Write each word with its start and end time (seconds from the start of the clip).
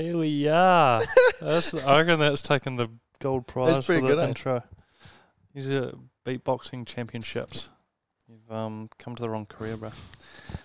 Here 0.00 0.16
we 0.16 0.48
are. 0.48 1.02
that's 1.42 1.72
the, 1.72 1.86
I 1.86 2.00
reckon 2.00 2.20
that's 2.20 2.40
taken 2.40 2.76
the 2.76 2.88
gold 3.18 3.46
prize 3.46 3.84
for 3.84 3.92
pretty 3.92 4.06
the 4.06 4.14
good, 4.14 4.18
eh? 4.20 4.28
intro. 4.28 4.62
These 5.54 5.70
are 5.70 5.92
beatboxing 6.24 6.86
championships. 6.86 7.68
You've 8.26 8.50
um, 8.50 8.88
come 8.98 9.14
to 9.14 9.20
the 9.20 9.28
wrong 9.28 9.44
career, 9.44 9.76
bro. 9.76 9.90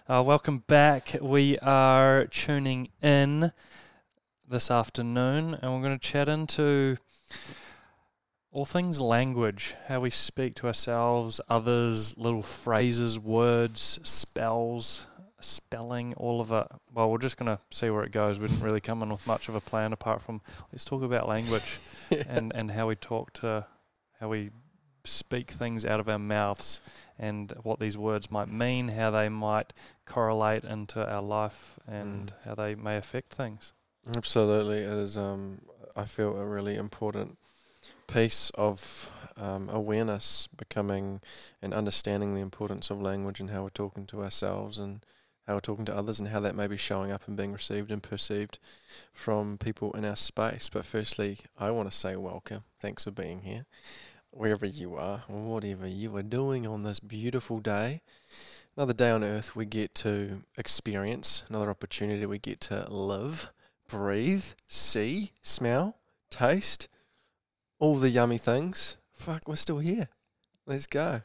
Uh, 0.08 0.24
welcome 0.26 0.60
back. 0.60 1.18
We 1.20 1.60
are 1.60 2.28
tuning 2.28 2.88
in 3.02 3.52
this 4.48 4.72
afternoon, 4.72 5.56
and 5.62 5.74
we're 5.74 5.82
going 5.82 6.00
to 6.00 6.08
chat 6.08 6.30
into 6.30 6.96
all 8.52 8.64
things 8.64 9.02
language, 9.02 9.76
how 9.90 10.00
we 10.00 10.12
speak 10.12 10.56
to 10.56 10.68
ourselves, 10.68 11.42
others, 11.50 12.18
little 12.18 12.42
phrases, 12.42 13.20
words, 13.20 14.00
spells, 14.02 15.08
spelling, 15.46 16.14
all 16.16 16.42
of 16.42 16.52
it. 16.52 16.68
Well, 16.94 17.10
we're 17.12 17.18
just 17.18 17.38
going 17.38 17.48
to 17.56 17.60
see 17.72 17.90
where 17.90 18.04
it 18.04 18.12
goes. 18.12 18.40
We 18.40 18.48
didn't 18.48 18.64
really 18.64 18.82
come 18.82 19.02
in 19.04 19.10
with 19.10 19.26
much 19.28 19.48
of 19.50 19.56
a 19.56 19.62
plan 19.62 19.94
apart 19.94 20.22
from 20.22 20.42
let's 20.72 20.86
talk 20.86 21.04
about 21.04 21.28
language 21.28 21.80
and, 22.28 22.52
and 22.56 22.72
how 22.72 22.88
we 22.88 22.96
talk 22.96 23.34
to, 23.34 23.66
how 24.20 24.30
we 24.30 24.52
speak 25.04 25.52
things 25.52 25.86
out 25.86 26.00
of 26.00 26.10
our 26.10 26.18
mouths 26.20 26.80
and 27.20 27.52
what 27.64 27.80
these 27.80 27.98
words 27.98 28.32
might 28.32 28.50
mean, 28.50 28.90
how 28.90 29.12
they 29.12 29.30
might 29.30 29.72
correlate 30.06 30.64
into 30.64 31.06
our 31.08 31.22
life 31.22 31.80
and 31.88 32.32
Mm. 32.32 32.46
how 32.46 32.56
they 32.56 32.76
may 32.76 32.98
affect 32.98 33.32
things. 33.32 33.74
Absolutely, 34.16 34.80
it 34.80 34.90
is. 34.94 35.18
Um, 35.18 35.62
I 35.96 36.06
feel 36.06 36.38
a 36.38 36.46
really 36.46 36.76
important 36.76 37.38
piece 38.08 38.50
of 38.52 39.12
um, 39.38 39.70
awareness, 39.70 40.48
becoming 40.48 41.22
and 41.62 41.74
understanding 41.74 42.34
the 42.36 42.42
importance 42.42 42.90
of 42.90 43.02
language 43.02 43.40
and 43.40 43.50
how 43.50 43.64
we're 43.64 43.70
talking 43.70 44.06
to 44.08 44.22
ourselves 44.24 44.78
and 44.80 45.04
how 45.48 45.56
we're 45.56 45.60
talking 45.60 45.86
to 45.86 45.96
others 45.96 46.20
and 46.20 46.30
how 46.30 46.40
that 46.42 46.56
may 46.56 46.68
be 46.68 46.78
showing 46.78 47.12
up 47.12 47.28
and 47.28 47.38
being 47.38 47.54
received 47.54 47.92
and 47.92 48.02
perceived 48.02 48.60
from 49.14 49.58
people 49.58 49.92
in 49.94 50.06
our 50.06 50.16
space. 50.16 50.70
But 50.70 50.86
firstly, 50.86 51.40
I 51.60 51.72
want 51.72 51.90
to 51.92 51.98
say 51.98 52.16
welcome. 52.16 52.64
Thanks 52.80 53.04
for 53.04 53.12
being 53.12 53.42
here, 53.42 53.66
wherever 54.32 54.66
you 54.66 54.96
are, 54.96 55.24
whatever 55.28 55.88
you 55.88 56.16
are 56.18 56.24
doing 56.24 56.66
on 56.66 56.84
this 56.84 57.00
beautiful 57.00 57.60
day. 57.60 58.02
Another 58.76 58.94
day 58.94 59.12
on 59.12 59.24
earth 59.24 59.56
we 59.56 59.66
get 59.66 59.96
to 59.96 60.42
experience, 60.58 61.46
another 61.50 61.70
opportunity 61.70 62.26
we 62.26 62.40
get 62.40 62.60
to 62.62 62.90
live 62.90 63.50
breathe, 63.88 64.44
see, 64.68 65.32
smell, 65.42 65.98
taste, 66.30 66.88
all 67.80 67.96
the 67.96 68.10
yummy 68.10 68.38
things. 68.38 68.98
Fuck, 69.14 69.48
we're 69.48 69.56
still 69.56 69.80
here. 69.80 70.10
Let's 70.66 70.88
go. 70.88 71.22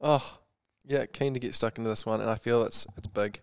Oh, 0.00 0.38
yeah, 0.88 1.04
keen 1.04 1.34
to 1.34 1.40
get 1.40 1.54
stuck 1.54 1.76
into 1.76 1.90
this 1.90 2.06
one, 2.06 2.20
and 2.20 2.30
I 2.30 2.36
feel 2.36 2.62
it's 2.62 2.86
it's 2.96 3.06
big. 3.06 3.40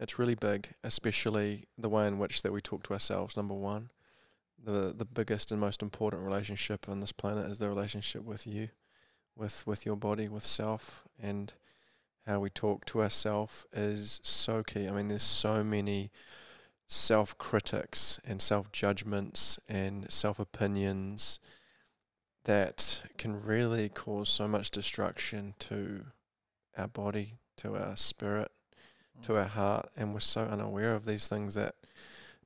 It's 0.00 0.18
really 0.18 0.34
big, 0.34 0.74
especially 0.82 1.66
the 1.78 1.88
way 1.88 2.06
in 2.06 2.18
which 2.18 2.42
that 2.42 2.52
we 2.52 2.60
talk 2.60 2.82
to 2.84 2.94
ourselves. 2.94 3.36
Number 3.36 3.54
one, 3.54 3.90
the 4.62 4.94
the 4.96 5.04
biggest 5.04 5.52
and 5.52 5.60
most 5.60 5.82
important 5.82 6.24
relationship 6.24 6.88
on 6.88 7.00
this 7.00 7.12
planet 7.12 7.50
is 7.50 7.58
the 7.58 7.68
relationship 7.68 8.24
with 8.24 8.46
you, 8.46 8.70
with 9.36 9.66
with 9.66 9.84
your 9.84 9.96
body, 9.96 10.26
with 10.26 10.44
self, 10.44 11.04
and 11.22 11.52
how 12.26 12.40
we 12.40 12.48
talk 12.48 12.86
to 12.86 13.02
ourselves 13.02 13.66
is 13.74 14.20
so 14.22 14.62
key. 14.62 14.88
I 14.88 14.92
mean, 14.92 15.08
there's 15.08 15.22
so 15.22 15.62
many 15.62 16.10
self 16.88 17.36
critics 17.36 18.18
and 18.26 18.40
self 18.40 18.72
judgments 18.72 19.58
and 19.68 20.10
self 20.10 20.38
opinions 20.38 21.40
that 22.44 23.02
can 23.18 23.42
really 23.42 23.90
cause 23.90 24.30
so 24.30 24.48
much 24.48 24.70
destruction 24.70 25.54
to 25.58 26.06
our 26.76 26.88
body, 26.88 27.34
to 27.58 27.76
our 27.76 27.96
spirit, 27.96 28.50
to 29.22 29.36
our 29.36 29.44
heart, 29.44 29.90
and 29.96 30.12
we're 30.12 30.20
so 30.20 30.42
unaware 30.42 30.94
of 30.94 31.04
these 31.04 31.28
things 31.28 31.54
that 31.54 31.74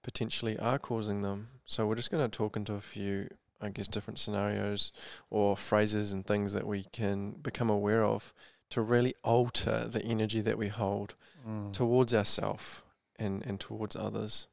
potentially 0.03 0.59
are 0.59 0.79
causing 0.79 1.23
them. 1.23 1.49
So 1.65 1.87
we're 1.87 1.95
just 1.97 2.11
going 2.11 2.29
to 2.29 2.37
talk 2.37 2.57
into 2.57 2.75
a 2.75 2.81
few, 2.81 3.29
I 3.61 3.71
guess, 3.71 3.89
different 3.89 4.19
scenarios 4.19 4.93
or 5.31 5.57
phrases 5.57 6.13
and 6.13 6.27
things 6.27 6.53
that 6.53 6.67
we 6.67 6.85
can 6.93 7.33
become 7.33 7.71
aware 7.71 8.05
of 8.05 8.33
to 8.71 8.83
really 8.83 9.15
alter 9.25 9.87
the 9.89 10.03
energy 10.05 10.41
that 10.43 10.59
we 10.59 10.69
hold 10.69 11.15
Mm. 11.47 11.73
towards 11.73 12.13
ourselves 12.13 12.83
and, 13.17 13.47
and 13.47 13.59
towards 13.61 13.95
others. 13.97 14.49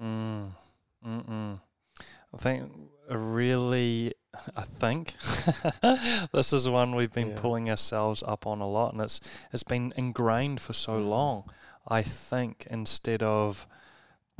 Mm. 0.00 0.50
I 1.04 2.36
think 2.36 2.70
really, 3.08 4.12
I 4.56 4.62
think 4.62 5.14
this 6.32 6.52
is 6.52 6.68
one 6.68 6.94
we've 6.94 7.12
been 7.12 7.30
Yeah. 7.30 7.40
pulling 7.40 7.70
ourselves 7.70 8.22
up 8.26 8.46
on 8.46 8.60
a 8.60 8.68
lot, 8.68 8.92
and 8.92 9.02
it's 9.02 9.20
it's 9.52 9.62
been 9.62 9.92
ingrained 9.96 10.60
for 10.60 10.72
so 10.72 11.00
Mm. 11.00 11.08
long. 11.08 11.50
I 11.88 12.02
think 12.02 12.66
instead 12.70 13.22
of 13.22 13.66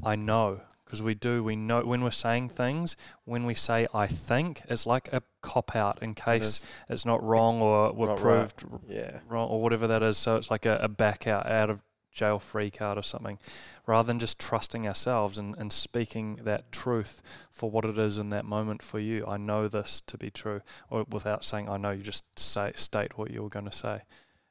I 0.05 0.15
know, 0.17 0.61
because 0.85 1.01
we 1.03 1.15
do, 1.15 1.43
we 1.43 1.57
know 1.57 1.81
when 1.83 2.03
we're 2.03 2.11
saying 2.11 2.51
things. 2.51 2.97
When 3.25 3.47
we 3.47 3.55
say 3.55 3.87
I 3.95 4.07
think, 4.07 4.63
it's 4.69 4.85
like 4.87 5.11
a 5.13 5.23
cop 5.41 5.75
out 5.75 6.03
in 6.03 6.15
case 6.15 6.63
it's 6.89 7.07
not 7.07 7.23
wrong 7.23 7.63
or 7.63 7.93
we're 7.93 8.09
Not 8.09 8.21
right. 8.21 8.55
proved 8.57 8.83
Yeah. 8.87 9.21
wrong 9.29 9.49
or 9.49 9.63
whatever 9.63 9.87
that 9.87 10.03
is. 10.03 10.19
So 10.19 10.37
it's 10.37 10.51
like 10.51 10.67
a, 10.67 10.77
a 10.83 10.89
back 10.89 11.27
out, 11.27 11.47
out 11.47 11.71
of 11.71 11.83
jail 12.17 12.39
free 12.39 12.71
card 12.71 12.99
or 12.99 13.03
something, 13.03 13.39
rather 13.87 14.07
than 14.07 14.19
just 14.19 14.41
trusting 14.41 14.87
ourselves 14.87 15.39
and, 15.39 15.55
and 15.59 15.73
speaking 15.73 16.41
that 16.43 16.73
truth 16.73 17.23
for 17.51 17.71
what 17.71 17.85
it 17.85 17.99
is 17.99 18.19
in 18.19 18.31
that 18.31 18.45
moment 18.45 18.83
for 18.83 18.99
you. 18.99 19.25
I 19.29 19.37
know 19.37 19.69
this 19.69 20.01
to 20.07 20.19
be 20.19 20.31
true, 20.31 20.63
or 20.91 21.05
without 21.09 21.45
saying 21.45 21.69
I 21.69 21.77
know, 21.77 21.91
you 21.93 22.03
just 22.03 22.25
say 22.39 22.73
state 22.75 23.17
what 23.17 23.31
you 23.31 23.43
were 23.43 23.49
going 23.49 23.71
to 23.71 23.77
say. 23.77 24.03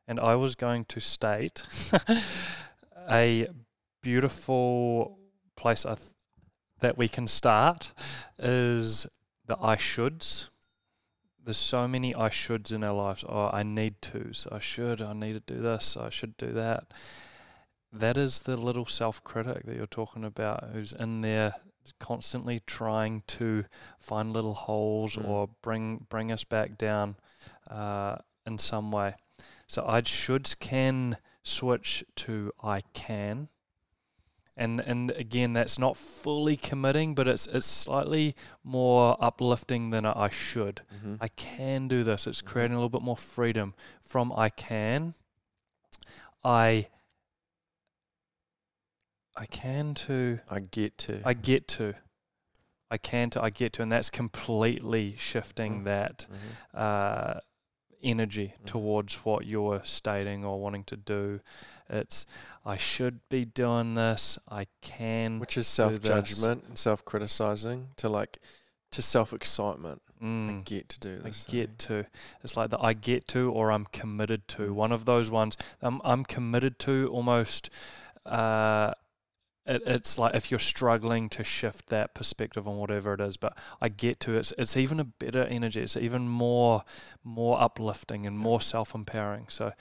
And 0.08 0.20
I 0.20 0.36
was 0.36 0.56
going 0.56 0.86
to 0.86 1.02
state 1.02 1.64
a 3.10 3.48
beautiful 4.02 5.18
place 5.56 5.84
th- 5.84 5.98
that 6.80 6.98
we 6.98 7.08
can 7.08 7.28
start 7.28 7.92
is 8.38 9.08
the 9.48 9.58
I 9.60 9.76
shoulds 9.76 10.50
there's 11.46 11.58
so 11.58 11.88
many 11.88 12.14
I 12.16 12.30
shoulds 12.30 12.72
in 12.72 12.84
our 12.84 12.94
lives. 12.94 13.24
Oh, 13.28 13.50
I 13.54 13.62
need 13.62 14.02
tos. 14.02 14.48
I 14.52 14.60
should. 14.60 15.02
I 15.02 15.14
need 15.14 15.34
to 15.34 15.54
do 15.54 15.62
this. 15.62 15.96
I 15.96 16.10
should 16.10 16.36
do 16.38 16.52
that. 16.54 16.86
That 17.98 18.18
is 18.18 18.42
the 18.42 18.58
little 18.58 18.86
self 18.86 19.24
critic 19.24 19.66
that 19.66 19.76
you're 19.76 19.88
talking 19.88 20.24
about 20.26 20.70
who's 20.74 20.94
in 20.94 21.22
there 21.22 21.54
constantly 22.00 22.62
trying 22.66 23.22
to 23.28 23.66
find 24.00 24.34
little 24.34 24.54
holes 24.56 25.16
Mm. 25.16 25.28
or 25.28 25.50
bring 25.62 26.06
bring 26.10 26.32
us 26.32 26.44
back 26.44 26.78
down 26.78 27.16
uh, 27.70 28.18
in 28.46 28.58
some 28.58 28.92
way. 28.92 29.16
So 29.68 29.86
I 29.88 30.02
should 30.04 30.60
can 30.60 31.18
switch 31.44 32.04
to 32.16 32.52
I 32.64 32.82
can. 32.94 33.50
And 34.58 34.80
and 34.80 35.12
again 35.12 35.54
that's 35.54 35.78
not 35.78 35.98
fully 35.98 36.56
committing, 36.58 37.14
but 37.14 37.28
it's 37.28 37.46
it's 37.48 37.66
slightly 37.68 38.36
more 38.64 39.18
uplifting 39.20 39.90
than 39.92 40.06
I 40.06 40.30
should. 40.30 40.82
Mm-hmm. 40.96 41.16
I 41.22 41.28
can 41.28 41.88
do 41.88 42.04
this. 42.04 42.26
It's 42.26 42.42
creating 42.42 42.74
a 42.76 42.80
little 42.80 42.90
bit 42.90 43.02
more 43.02 43.18
freedom 43.18 43.74
from 44.02 44.32
I 44.32 44.50
can. 44.50 45.14
I 46.44 46.88
I 49.38 49.46
can 49.46 49.94
to 49.96 50.40
I 50.50 50.60
get 50.60 50.98
to. 51.00 51.22
I 51.26 51.34
get 51.34 51.68
to. 51.70 51.94
I 52.90 52.98
can 52.98 53.30
to 53.32 53.42
I 53.44 53.50
get 53.50 53.74
to 53.74 53.82
and 53.82 53.92
that's 53.92 54.10
completely 54.10 55.16
shifting 55.18 55.82
Mm. 55.82 55.84
that 55.86 56.28
Mhm. 56.30 56.80
uh, 56.80 57.40
energy 58.04 58.54
Mhm. 58.62 58.66
towards 58.68 59.16
what 59.26 59.46
you're 59.46 59.84
stating 59.84 60.46
or 60.46 60.62
wanting 60.62 60.84
to 60.86 60.96
do. 60.96 61.42
It's 61.90 62.26
I 62.64 62.78
should 62.78 63.28
be 63.30 63.44
doing 63.46 63.96
this. 63.96 64.38
I 64.48 64.68
can 64.82 65.40
Which 65.40 65.58
is 65.58 65.68
self 65.68 66.00
judgment 66.02 66.64
and 66.66 66.78
self 66.78 67.04
criticizing 67.04 67.90
to 67.98 68.08
like 68.10 68.40
to 68.92 69.02
self 69.02 69.34
excitement. 69.34 70.02
I 70.22 70.24
Mm. 70.24 70.64
get 70.64 70.88
to 70.90 71.00
do 71.00 71.18
this. 71.20 71.46
I 71.48 71.52
get 71.52 71.78
to. 71.80 72.06
It's 72.44 72.56
like 72.56 72.70
the 72.70 72.80
I 72.80 72.94
get 72.94 73.28
to 73.30 73.52
or 73.52 73.72
I'm 73.72 73.86
committed 73.88 74.48
to. 74.50 74.70
Mm. 74.70 74.76
One 74.76 74.92
of 74.94 75.04
those 75.06 75.30
ones. 75.30 75.58
I'm 75.82 76.00
I'm 76.06 76.24
committed 76.24 76.80
to 76.80 77.10
almost. 77.12 77.70
Uh, 78.26 78.94
it, 79.66 79.82
it's 79.86 80.18
like 80.20 80.36
if 80.36 80.52
you're 80.52 80.60
struggling 80.60 81.30
to 81.30 81.44
shift 81.44 81.88
that 81.90 82.14
perspective 82.14 82.68
on 82.68 82.78
whatever 82.78 83.14
it 83.14 83.22
is, 83.22 83.38
but 83.38 83.58
I 83.82 83.90
get 83.90 84.20
to. 84.22 84.36
It's 84.38 84.54
it's 84.58 84.78
even 84.78 85.00
a 85.00 85.04
better 85.06 85.44
energy. 85.44 85.82
It's 85.82 85.98
even 85.98 86.28
more 86.30 86.84
more 87.24 87.62
uplifting 87.62 88.26
and 88.26 88.38
more 88.38 88.62
self 88.62 88.94
empowering. 88.96 89.48
So. 89.50 89.74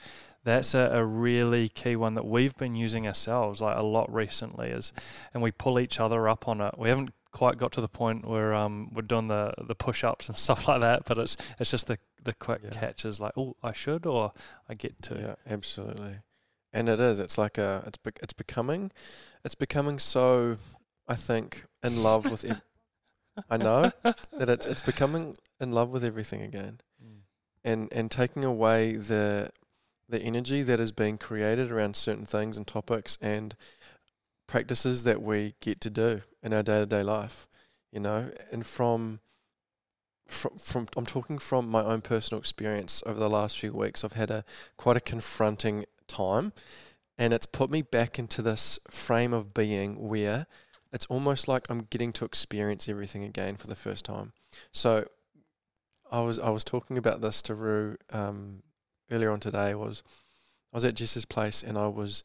That's 0.43 0.75
a, 0.75 0.91
a 0.93 1.03
really 1.03 1.69
key 1.69 1.95
one 1.95 2.13
that 2.13 2.23
we've 2.27 2.55
been 2.55 2.75
using 2.75 3.07
ourselves 3.07 3.61
like 3.61 3.75
a 3.75 3.81
lot 3.81 4.13
recently 4.13 4.67
is 4.69 4.93
and 5.33 5.41
we 5.41 5.49
pull 5.49 5.79
each 5.79 5.99
other 5.99 6.29
up 6.29 6.47
on 6.47 6.61
it. 6.61 6.75
We 6.77 6.89
haven't 6.89 7.15
quite 7.31 7.57
got 7.57 7.71
to 7.71 7.81
the 7.81 7.87
point 7.87 8.27
where 8.27 8.53
um 8.53 8.91
we're 8.93 9.01
doing 9.01 9.27
the 9.27 9.55
the 9.57 9.73
push 9.73 10.03
ups 10.03 10.27
and 10.27 10.37
stuff 10.45 10.67
like 10.67 10.81
that, 10.81 11.01
but 11.07 11.17
it's 11.17 11.35
it's 11.59 11.71
just 11.71 11.87
the 11.87 11.97
the 12.23 12.33
quick 12.35 12.61
Yeah. 12.63 12.69
catches 12.79 13.19
like 13.19 13.31
oh 13.35 13.55
I 13.63 13.71
should 13.73 14.05
or 14.05 14.33
I 14.69 14.75
get 14.75 15.01
to. 15.01 15.15
Yeah, 15.15 15.51
absolutely. 15.51 16.17
And 16.75 16.89
it 16.89 16.99
is. 16.99 17.19
It's 17.19 17.37
like 17.37 17.57
a. 17.57 17.83
It's 17.87 17.97
bec 17.97 18.19
it's 18.21 18.33
becoming, 18.33 18.91
it's 19.43 19.55
becoming 19.55 19.97
so. 19.99 20.57
I 21.07 21.15
think 21.15 21.63
in 21.83 22.03
love 22.03 22.29
with. 22.29 22.43
Ev- 22.45 22.61
I 23.49 23.57
know 23.57 23.91
that 24.03 24.49
it's 24.49 24.65
it's 24.65 24.81
becoming 24.81 25.35
in 25.59 25.71
love 25.71 25.89
with 25.89 26.03
everything 26.03 26.41
again, 26.41 26.81
Mm. 27.03 27.19
and 27.63 27.89
and 27.93 28.11
taking 28.11 28.43
away 28.43 28.95
the 28.95 29.51
the 30.09 30.19
energy 30.21 30.61
that 30.63 30.79
is 30.79 30.91
being 30.91 31.17
created 31.17 31.71
around 31.71 31.95
certain 31.95 32.25
things 32.25 32.57
and 32.57 32.67
topics, 32.67 33.17
and 33.21 33.55
practices 34.47 35.03
that 35.03 35.21
we 35.21 35.55
get 35.61 35.79
to 35.81 35.89
do 35.89 36.21
in 36.43 36.53
our 36.53 36.63
day 36.63 36.79
to 36.79 36.85
day 36.85 37.03
life, 37.03 37.47
you 37.91 37.99
know, 37.99 38.31
and 38.51 38.65
from 38.65 39.19
from 40.27 40.57
from 40.57 40.87
I'm 40.97 41.05
talking 41.05 41.37
from 41.37 41.69
my 41.69 41.83
own 41.83 42.01
personal 42.01 42.39
experience 42.39 43.03
over 43.05 43.19
the 43.19 43.29
last 43.29 43.59
few 43.59 43.71
weeks. 43.73 44.03
I've 44.03 44.13
had 44.13 44.31
a 44.31 44.43
quite 44.77 44.97
a 44.97 45.01
confronting 45.01 45.85
time, 46.07 46.53
and 47.17 47.33
it's 47.33 47.45
put 47.45 47.69
me 47.69 47.81
back 47.81 48.19
into 48.19 48.41
this 48.41 48.79
frame 48.89 49.33
of 49.33 49.53
being 49.53 50.07
where 50.07 50.47
it's 50.91 51.05
almost 51.07 51.47
like 51.47 51.65
I'm 51.69 51.87
getting 51.89 52.13
to 52.13 52.25
experience 52.25 52.87
everything 52.87 53.23
again 53.23 53.55
for 53.55 53.67
the 53.67 53.75
first 53.75 54.05
time. 54.05 54.33
So, 54.71 55.05
I 56.11 56.21
was 56.21 56.39
I 56.39 56.49
was 56.49 56.63
talking 56.63 56.97
about 56.97 57.21
this 57.21 57.41
to 57.43 57.55
Rue 57.55 57.97
um, 58.13 58.63
earlier 59.11 59.31
on 59.31 59.39
today. 59.39 59.75
Was 59.75 60.03
I 60.73 60.77
was 60.77 60.85
at 60.85 60.95
Jess's 60.95 61.25
place 61.25 61.63
and 61.63 61.77
I 61.77 61.87
was 61.87 62.23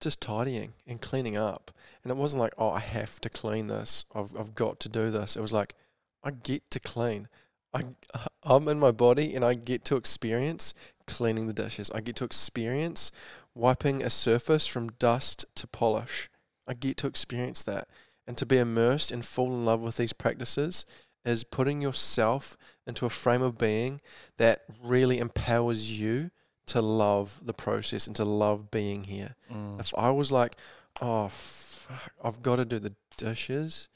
just 0.00 0.20
tidying 0.20 0.74
and 0.86 1.00
cleaning 1.00 1.36
up, 1.36 1.70
and 2.02 2.10
it 2.10 2.16
wasn't 2.16 2.42
like 2.42 2.54
oh 2.58 2.70
I 2.70 2.80
have 2.80 3.20
to 3.22 3.30
clean 3.30 3.66
this. 3.66 4.04
I've 4.14 4.36
I've 4.38 4.54
got 4.54 4.80
to 4.80 4.88
do 4.88 5.10
this. 5.10 5.36
It 5.36 5.40
was 5.40 5.52
like 5.52 5.74
I 6.22 6.30
get 6.30 6.70
to 6.70 6.80
clean. 6.80 7.28
I 7.72 7.82
I'm 8.42 8.68
in 8.68 8.78
my 8.78 8.92
body 8.92 9.34
and 9.34 9.44
I 9.44 9.54
get 9.54 9.84
to 9.86 9.96
experience 9.96 10.74
cleaning 11.06 11.46
the 11.46 11.52
dishes. 11.52 11.90
I 11.94 12.00
get 12.00 12.16
to 12.16 12.24
experience 12.24 13.12
wiping 13.54 14.02
a 14.02 14.10
surface 14.10 14.66
from 14.66 14.90
dust 14.98 15.44
to 15.56 15.66
polish. 15.66 16.28
I 16.66 16.74
get 16.74 16.96
to 16.98 17.06
experience 17.06 17.62
that. 17.64 17.88
And 18.26 18.38
to 18.38 18.46
be 18.46 18.58
immersed 18.58 19.12
and 19.12 19.24
fall 19.24 19.52
in 19.52 19.64
love 19.64 19.80
with 19.80 19.96
these 19.96 20.12
practices 20.12 20.86
is 21.24 21.44
putting 21.44 21.80
yourself 21.80 22.56
into 22.86 23.06
a 23.06 23.10
frame 23.10 23.42
of 23.42 23.58
being 23.58 24.00
that 24.36 24.64
really 24.82 25.18
empowers 25.18 26.00
you 26.00 26.30
to 26.66 26.80
love 26.80 27.40
the 27.44 27.52
process 27.52 28.06
and 28.06 28.16
to 28.16 28.24
love 28.24 28.70
being 28.70 29.04
here. 29.04 29.34
Mm. 29.52 29.80
If 29.80 29.94
I 29.96 30.10
was 30.10 30.32
like, 30.32 30.56
oh, 31.00 31.28
fuck, 31.28 32.12
I've 32.22 32.42
got 32.42 32.56
to 32.56 32.64
do 32.64 32.78
the 32.78 32.94
dishes, 33.16 33.88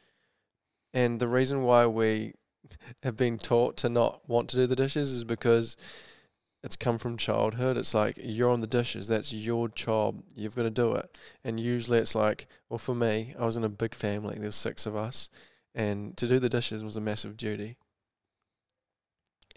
and 0.95 1.21
the 1.21 1.29
reason 1.29 1.63
why 1.63 1.87
we 1.87 2.35
have 3.03 3.17
been 3.17 3.39
taught 3.39 3.77
to 3.79 3.89
not 3.89 4.29
want 4.29 4.49
to 4.51 4.57
do 4.57 4.67
the 4.67 4.77
dishes 4.77 5.13
is 5.13 5.25
because 5.25 5.77
it's 6.63 6.77
come 6.77 6.99
from 6.99 7.17
childhood. 7.17 7.77
It's 7.77 7.95
like 7.95 8.19
you're 8.21 8.51
on 8.51 8.61
the 8.61 8.67
dishes. 8.67 9.09
That's 9.09 9.33
your 9.33 9.69
job. 9.69 10.23
You've 10.35 10.57
got 10.57 10.65
to 10.65 10.71
do 10.71 10.95
it. 10.95 11.17
And 11.45 11.61
usually 11.61 11.99
it's 11.99 12.15
like, 12.15 12.49
well, 12.69 12.79
for 12.79 12.95
me, 12.95 13.35
I 13.39 13.47
was 13.47 13.57
in 13.57 13.65
a 13.65 13.69
big 13.69 13.95
family. 13.95 14.37
There's 14.39 14.57
six 14.57 14.85
of 14.87 14.97
us, 14.97 15.31
and 15.75 16.17
to 16.17 16.27
do 16.27 16.39
the 16.39 16.49
dishes 16.49 16.83
was 16.83 16.97
a 16.97 17.01
massive 17.01 17.37
duty. 17.37 17.77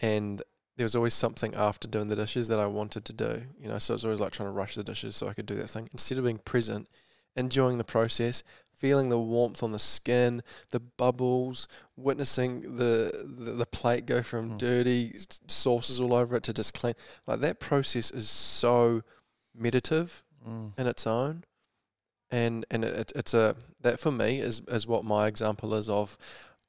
And 0.00 0.42
there 0.76 0.84
was 0.84 0.96
always 0.96 1.14
something 1.14 1.54
after 1.54 1.86
doing 1.86 2.08
the 2.08 2.16
dishes 2.16 2.48
that 2.48 2.58
I 2.58 2.66
wanted 2.66 3.04
to 3.06 3.12
do. 3.12 3.42
You 3.58 3.68
know, 3.68 3.78
so 3.78 3.94
it 3.94 3.96
was 3.96 4.04
always 4.04 4.20
like 4.20 4.32
trying 4.32 4.48
to 4.48 4.52
rush 4.52 4.74
the 4.74 4.84
dishes 4.84 5.16
so 5.16 5.28
I 5.28 5.34
could 5.34 5.46
do 5.46 5.54
that 5.56 5.68
thing 5.70 5.88
instead 5.92 6.18
of 6.18 6.24
being 6.24 6.38
present, 6.38 6.88
enjoying 7.36 7.78
the 7.78 7.84
process, 7.84 8.42
feeling 8.82 9.08
the 9.10 9.18
warmth 9.34 9.62
on 9.62 9.70
the 9.72 9.78
skin, 9.96 10.42
the 10.70 10.80
bubbles, 10.80 11.68
witnessing 11.96 12.52
the 12.76 12.94
the, 13.44 13.52
the 13.62 13.66
plate 13.66 14.04
go 14.06 14.22
from 14.22 14.42
Mm. 14.50 14.58
dirty 14.58 15.02
sauces 15.48 16.00
all 16.00 16.14
over 16.20 16.36
it 16.36 16.42
to 16.44 16.52
just 16.52 16.72
clean. 16.74 16.94
Like 17.28 17.40
that 17.40 17.60
process 17.60 18.10
is 18.10 18.28
so 18.28 19.02
meditative 19.54 20.24
Mm. 20.48 20.76
in 20.80 20.86
its 20.88 21.06
own, 21.06 21.44
and 22.30 22.64
and 22.72 22.84
it, 22.84 22.94
it, 23.02 23.12
it's 23.14 23.34
a 23.34 23.54
that 23.80 24.00
for 24.00 24.10
me 24.10 24.40
is 24.48 24.60
is 24.68 24.86
what 24.86 25.04
my 25.04 25.26
example 25.28 25.72
is 25.80 25.88
of. 25.88 26.18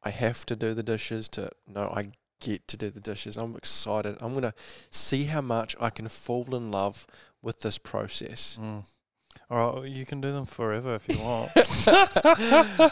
I 0.04 0.12
have 0.12 0.45
to 0.45 0.56
do 0.56 0.74
the 0.75 0.83
dishes 0.83 1.27
to 1.30 1.50
no, 1.68 1.83
I 2.00 2.01
get 2.39 2.68
to 2.68 2.77
do 2.77 2.89
the 2.92 3.00
dishes. 3.12 3.38
I'm 3.38 3.56
excited. 3.56 4.18
I'm 4.21 4.33
gonna 4.33 4.54
see 4.92 5.24
how 5.24 5.42
much 5.42 5.75
I 5.80 5.89
can 5.89 6.07
fall 6.10 6.54
in 6.56 6.69
love 6.71 7.07
with 7.42 7.62
this 7.62 7.77
process. 7.80 8.60
Mm. 8.62 8.83
All 9.53 9.81
right, 9.81 9.91
you 9.91 10.03
can 10.03 10.19
do 10.19 10.31
them 10.31 10.45
forever 10.45 10.95
if 10.95 11.07
you 11.07 11.23
want. 11.23 11.51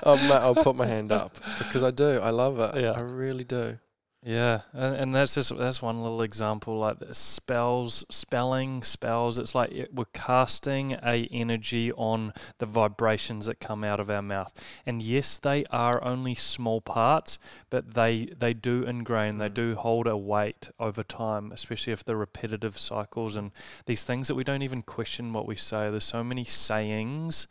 oh, 0.03 0.15
mate, 0.29 0.31
I'll 0.31 0.53
put 0.53 0.75
my 0.75 0.85
hand 0.85 1.11
up 1.11 1.35
because 1.57 1.81
I 1.81 1.89
do. 1.89 2.19
I 2.19 2.29
love 2.29 2.59
it. 2.59 2.79
Yeah. 2.79 2.91
I 2.91 2.99
really 2.99 3.43
do. 3.43 3.79
Yeah, 4.23 4.61
and, 4.71 4.95
and 4.95 5.15
that's 5.15 5.33
just 5.33 5.57
that's 5.57 5.81
one 5.81 6.03
little 6.03 6.21
example. 6.21 6.77
Like 6.77 6.99
the 6.99 7.11
spells, 7.11 8.05
spelling 8.11 8.83
spells. 8.83 9.39
It's 9.39 9.55
like 9.55 9.71
it, 9.71 9.95
we're 9.95 10.05
casting 10.13 10.91
a 11.03 11.27
energy 11.31 11.91
on 11.93 12.31
the 12.59 12.67
vibrations 12.67 13.47
that 13.47 13.59
come 13.59 13.83
out 13.83 13.99
of 13.99 14.11
our 14.11 14.21
mouth. 14.21 14.53
And 14.85 15.01
yes, 15.01 15.37
they 15.37 15.65
are 15.71 16.03
only 16.03 16.35
small 16.35 16.81
parts, 16.81 17.39
but 17.71 17.95
they 17.95 18.25
they 18.37 18.53
do 18.53 18.83
ingrain. 18.83 19.39
They 19.39 19.49
Mm. 19.49 19.53
do 19.55 19.75
hold 19.75 20.05
a 20.05 20.15
weight 20.15 20.69
over 20.79 21.01
time, 21.01 21.51
especially 21.51 21.91
if 21.93 22.05
they're 22.05 22.15
repetitive 22.15 22.77
cycles 22.77 23.35
and 23.35 23.51
these 23.87 24.03
things 24.03 24.27
that 24.27 24.35
we 24.35 24.43
don't 24.43 24.61
even 24.61 24.83
question 24.83 25.33
what 25.33 25.47
we 25.47 25.55
say. 25.55 25.89
There's 25.89 26.03
so 26.03 26.23
many 26.23 26.43
sayings 26.43 27.47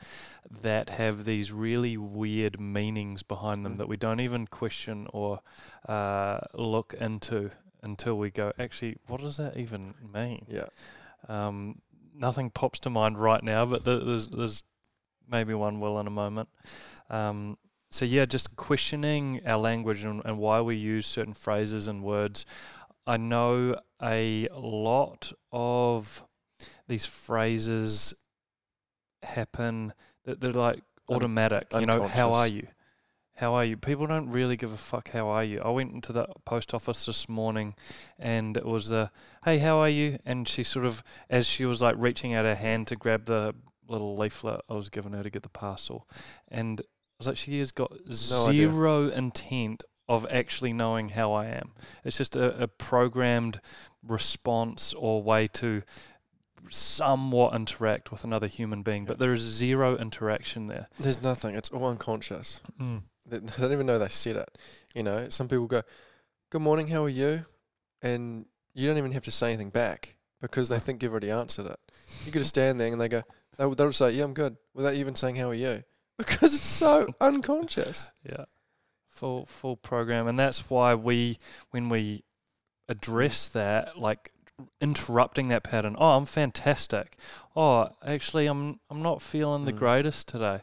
that 0.63 0.91
have 0.91 1.25
these 1.25 1.53
really 1.53 1.97
weird 1.97 2.61
meanings 2.61 3.23
behind 3.23 3.65
them 3.65 3.75
Mm. 3.75 3.79
that 3.79 3.89
we 3.89 3.97
don't 3.97 4.21
even 4.21 4.47
question 4.47 5.07
or 5.13 5.41
uh, 5.89 6.41
look 6.55 6.95
into 6.95 7.51
until 7.83 8.17
we 8.19 8.31
go, 8.31 8.53
actually, 8.59 8.97
what 9.07 9.21
does 9.21 9.37
that 9.39 9.57
even 9.57 9.95
mean? 10.13 10.47
Yeah. 10.49 10.67
Um, 11.29 11.81
nothing 12.15 12.51
pops 12.51 12.79
to 12.81 12.91
mind 12.91 13.19
right 13.19 13.43
now, 13.43 13.65
but 13.65 13.85
th- 13.85 14.05
there's, 14.05 14.29
there's 14.29 14.63
maybe 15.29 15.55
one 15.55 15.81
will 15.81 15.99
in 15.99 16.07
a 16.07 16.11
moment. 16.11 16.49
Um, 17.09 17.57
so, 17.91 18.05
yeah, 18.05 18.25
just 18.25 18.55
questioning 18.57 19.41
our 19.47 19.59
language 19.59 20.05
and, 20.05 20.23
and 20.25 20.39
why 20.39 20.61
we 20.61 20.77
use 20.77 21.07
certain 21.07 21.35
phrases 21.35 21.89
and 21.89 22.03
words. 22.03 22.45
I 23.07 23.17
know 23.17 23.77
a 24.03 24.49
lot 24.55 25.33
of 25.51 26.23
these 26.87 27.07
phrases 27.07 28.15
happen 29.23 29.93
they're 30.25 30.53
like 30.53 30.83
Un- 31.09 31.17
automatic. 31.17 31.69
you 31.79 31.87
know, 31.87 32.07
how 32.07 32.33
are 32.33 32.47
you? 32.47 32.67
How 33.37 33.55
are 33.55 33.65
you? 33.65 33.79
People 33.79 34.07
don't 34.07 34.29
really 34.31 34.57
give 34.57 34.73
a 34.73 34.77
fuck. 34.77 35.11
How 35.11 35.29
are 35.29 35.43
you? 35.43 35.61
I 35.63 35.71
went 35.71 35.93
into 35.95 36.13
the 36.13 36.27
post 36.45 36.75
office 36.75 37.07
this 37.07 37.27
morning, 37.29 37.75
and 38.19 38.55
it 38.57 38.67
was 38.67 38.89
the 38.89 39.11
hey, 39.45 39.59
how 39.59 39.79
are 39.79 39.89
you? 39.89 40.19
And 40.27 40.47
she 40.47 40.63
sort 40.63 40.85
of, 40.85 41.03
as 41.31 41.47
she 41.47 41.65
was 41.65 41.81
like 41.81 41.97
reaching 41.99 42.35
out 42.35 42.45
her 42.45 42.55
hand 42.55 42.87
to 42.89 42.97
grab 42.97 43.25
the 43.25 43.55
little 43.89 44.15
leaflet 44.15 44.61
I 44.69 44.75
was 44.75 44.89
giving 44.91 45.13
her 45.13 45.23
to 45.23 45.31
get 45.31 45.43
the 45.43 45.49
parcel, 45.49 46.07
and 46.49 46.81
I 46.83 46.85
was 47.19 47.27
like, 47.29 47.37
she 47.39 47.59
has 47.61 47.73
got 47.73 47.93
idea. 47.93 48.15
zero 48.15 49.09
intent 49.09 49.85
of 50.07 50.27
actually 50.31 50.73
knowing 50.75 51.11
how 51.11 51.33
I 51.33 51.47
am. 51.47 51.71
It's 52.05 52.19
just 52.19 52.37
a, 52.37 52.65
a 52.65 52.69
programmed 52.69 53.61
response 54.07 54.93
or 54.93 55.23
way 55.23 55.47
to 55.55 55.83
somewhat 56.71 57.55
interact 57.55 58.11
with 58.11 58.25
another 58.25 58.47
human 58.47 58.83
being, 58.83 59.05
but 59.05 59.19
there 59.19 59.33
is 59.33 59.41
zero 59.41 59.97
interaction 59.97 60.67
there. 60.67 60.89
There's 60.99 61.23
nothing. 61.23 61.55
It's 61.55 61.71
all 61.71 61.87
unconscious. 61.87 62.61
Mm. 62.81 63.03
They, 63.27 63.39
they 63.39 63.53
don't 63.59 63.73
even 63.73 63.87
know 63.87 63.99
they 63.99 64.09
said 64.09 64.37
it. 64.37 64.59
You 64.95 65.03
know, 65.03 65.29
some 65.29 65.49
people 65.49 65.67
go, 65.67 65.83
"Good 66.51 66.63
morning, 66.63 66.89
how 66.89 67.05
are 67.05 67.09
you?" 67.09 67.45
and 68.03 68.47
you 68.75 68.87
don't 68.87 68.99
even 68.99 69.13
have 69.13 69.25
to 69.25 69.31
say 69.31 69.49
anything 69.49 69.71
back 69.71 70.17
because 70.41 70.69
they 70.69 70.79
think 70.79 71.03
you've 71.03 71.13
already 71.13 71.31
answered 71.31 71.67
it. 71.67 71.79
You 72.25 72.33
could 72.33 72.41
just 72.41 72.51
stand 72.51 72.81
there 72.81 72.91
and 72.91 73.01
they 73.01 73.09
go, 73.09 73.23
they'll, 73.57 73.75
they'll 73.75 73.93
say, 73.93 74.13
"Yeah, 74.13 74.25
I'm 74.25 74.35
good," 74.35 74.57
without 74.75 74.95
even 74.95 75.15
saying, 75.15 75.37
"How 75.37 75.51
are 75.51 75.55
you?" 75.55 75.83
Because 76.19 76.55
it's 76.55 76.67
so 76.67 77.09
unconscious. 77.21 78.11
Yeah. 78.29 78.45
Full 79.09 79.47
full 79.47 79.77
program. 79.77 80.29
And 80.29 80.39
that's 80.39 80.69
why 80.69 80.95
we 80.95 81.39
when 81.71 81.89
we 81.89 82.25
address 82.91 83.49
that, 83.49 83.99
like 83.99 84.31
interrupting 84.81 85.49
that 85.49 85.63
pattern, 85.65 85.97
oh 85.99 86.17
I'm 86.17 86.27
fantastic. 86.27 87.17
Oh, 87.57 87.89
actually 88.05 88.47
I'm 88.47 88.81
I'm 88.91 89.03
not 89.03 89.23
feeling 89.23 89.65
the 89.65 89.73
Mm. 89.73 89.79
greatest 89.79 90.29
today. 90.29 90.61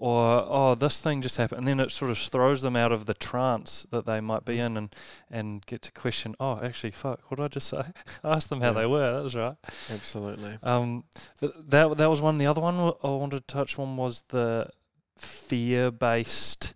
Or 0.00 0.44
oh 0.48 0.74
this 0.76 1.00
thing 1.00 1.22
just 1.22 1.38
happened 1.38 1.58
and 1.58 1.66
then 1.68 1.80
it 1.80 1.90
sort 1.90 2.10
of 2.12 2.18
throws 2.18 2.62
them 2.62 2.76
out 2.76 2.92
of 2.92 3.06
the 3.06 3.14
trance 3.14 3.84
that 3.90 4.06
they 4.06 4.20
might 4.20 4.44
be 4.44 4.56
Mm. 4.56 4.66
in 4.66 4.76
and, 4.76 4.94
and 5.28 5.66
get 5.66 5.82
to 5.82 5.92
question, 5.92 6.36
oh 6.38 6.60
actually 6.62 6.92
fuck, 6.92 7.20
what 7.28 7.38
did 7.38 7.44
I 7.44 7.48
just 7.48 7.68
say? 7.68 7.82
Ask 8.24 8.48
them 8.48 8.60
how 8.60 8.68
Yeah. 8.68 8.72
they 8.74 8.86
were, 8.86 9.12
that 9.12 9.22
was 9.24 9.34
right. 9.34 9.56
Absolutely. 9.92 10.56
Um, 10.62 11.04
th- 11.40 11.52
that 11.68 11.98
that 11.98 12.08
was 12.10 12.20
one. 12.20 12.38
The 12.38 12.46
other 12.46 12.60
one 12.60 12.76
I 13.02 13.08
wanted 13.08 13.46
to 13.48 13.52
touch 13.54 13.78
on 13.78 13.96
was 13.96 14.22
the 14.28 14.70
fear-based 15.16 16.74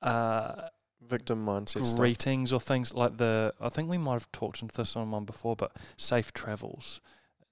uh, 0.00 0.68
Victim 1.12 1.44
mindset 1.44 1.84
stuff. 1.84 1.98
greetings 2.00 2.52
or 2.52 2.60
things 2.60 2.94
like 2.94 3.18
the. 3.18 3.52
I 3.60 3.68
think 3.68 3.90
we 3.90 3.98
might 3.98 4.14
have 4.14 4.32
talked 4.32 4.62
into 4.62 4.74
this 4.76 4.96
on 4.96 5.10
one 5.10 5.24
before, 5.24 5.54
but 5.56 5.72
safe 5.98 6.32
travels, 6.32 7.00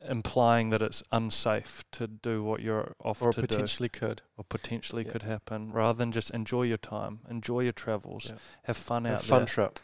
implying 0.09 0.71
that 0.71 0.81
it's 0.81 1.03
unsafe 1.13 1.85
to 1.93 2.07
do 2.07 2.43
what 2.43 2.63
you're 2.63 2.95
off 3.05 3.21
Or 3.21 3.33
to 3.35 3.41
potentially 3.43 3.91
could. 3.91 4.23
or 4.39 4.45
potentially 4.45 5.05
Yeah. 5.05 5.13
could 5.13 5.23
happen, 5.25 5.73
rather 5.73 5.99
than 5.99 6.11
just 6.11 6.31
enjoy 6.31 6.63
your 6.63 6.79
time, 6.79 7.21
enjoy 7.29 7.61
your 7.61 7.73
travels, 7.75 8.27
Yeah. 8.31 8.37
have 8.65 8.77
fun 8.79 9.05
A 9.07 9.13
out 9.15 9.23
fun 9.25 9.41
there. 9.41 9.47
trip. 9.47 9.79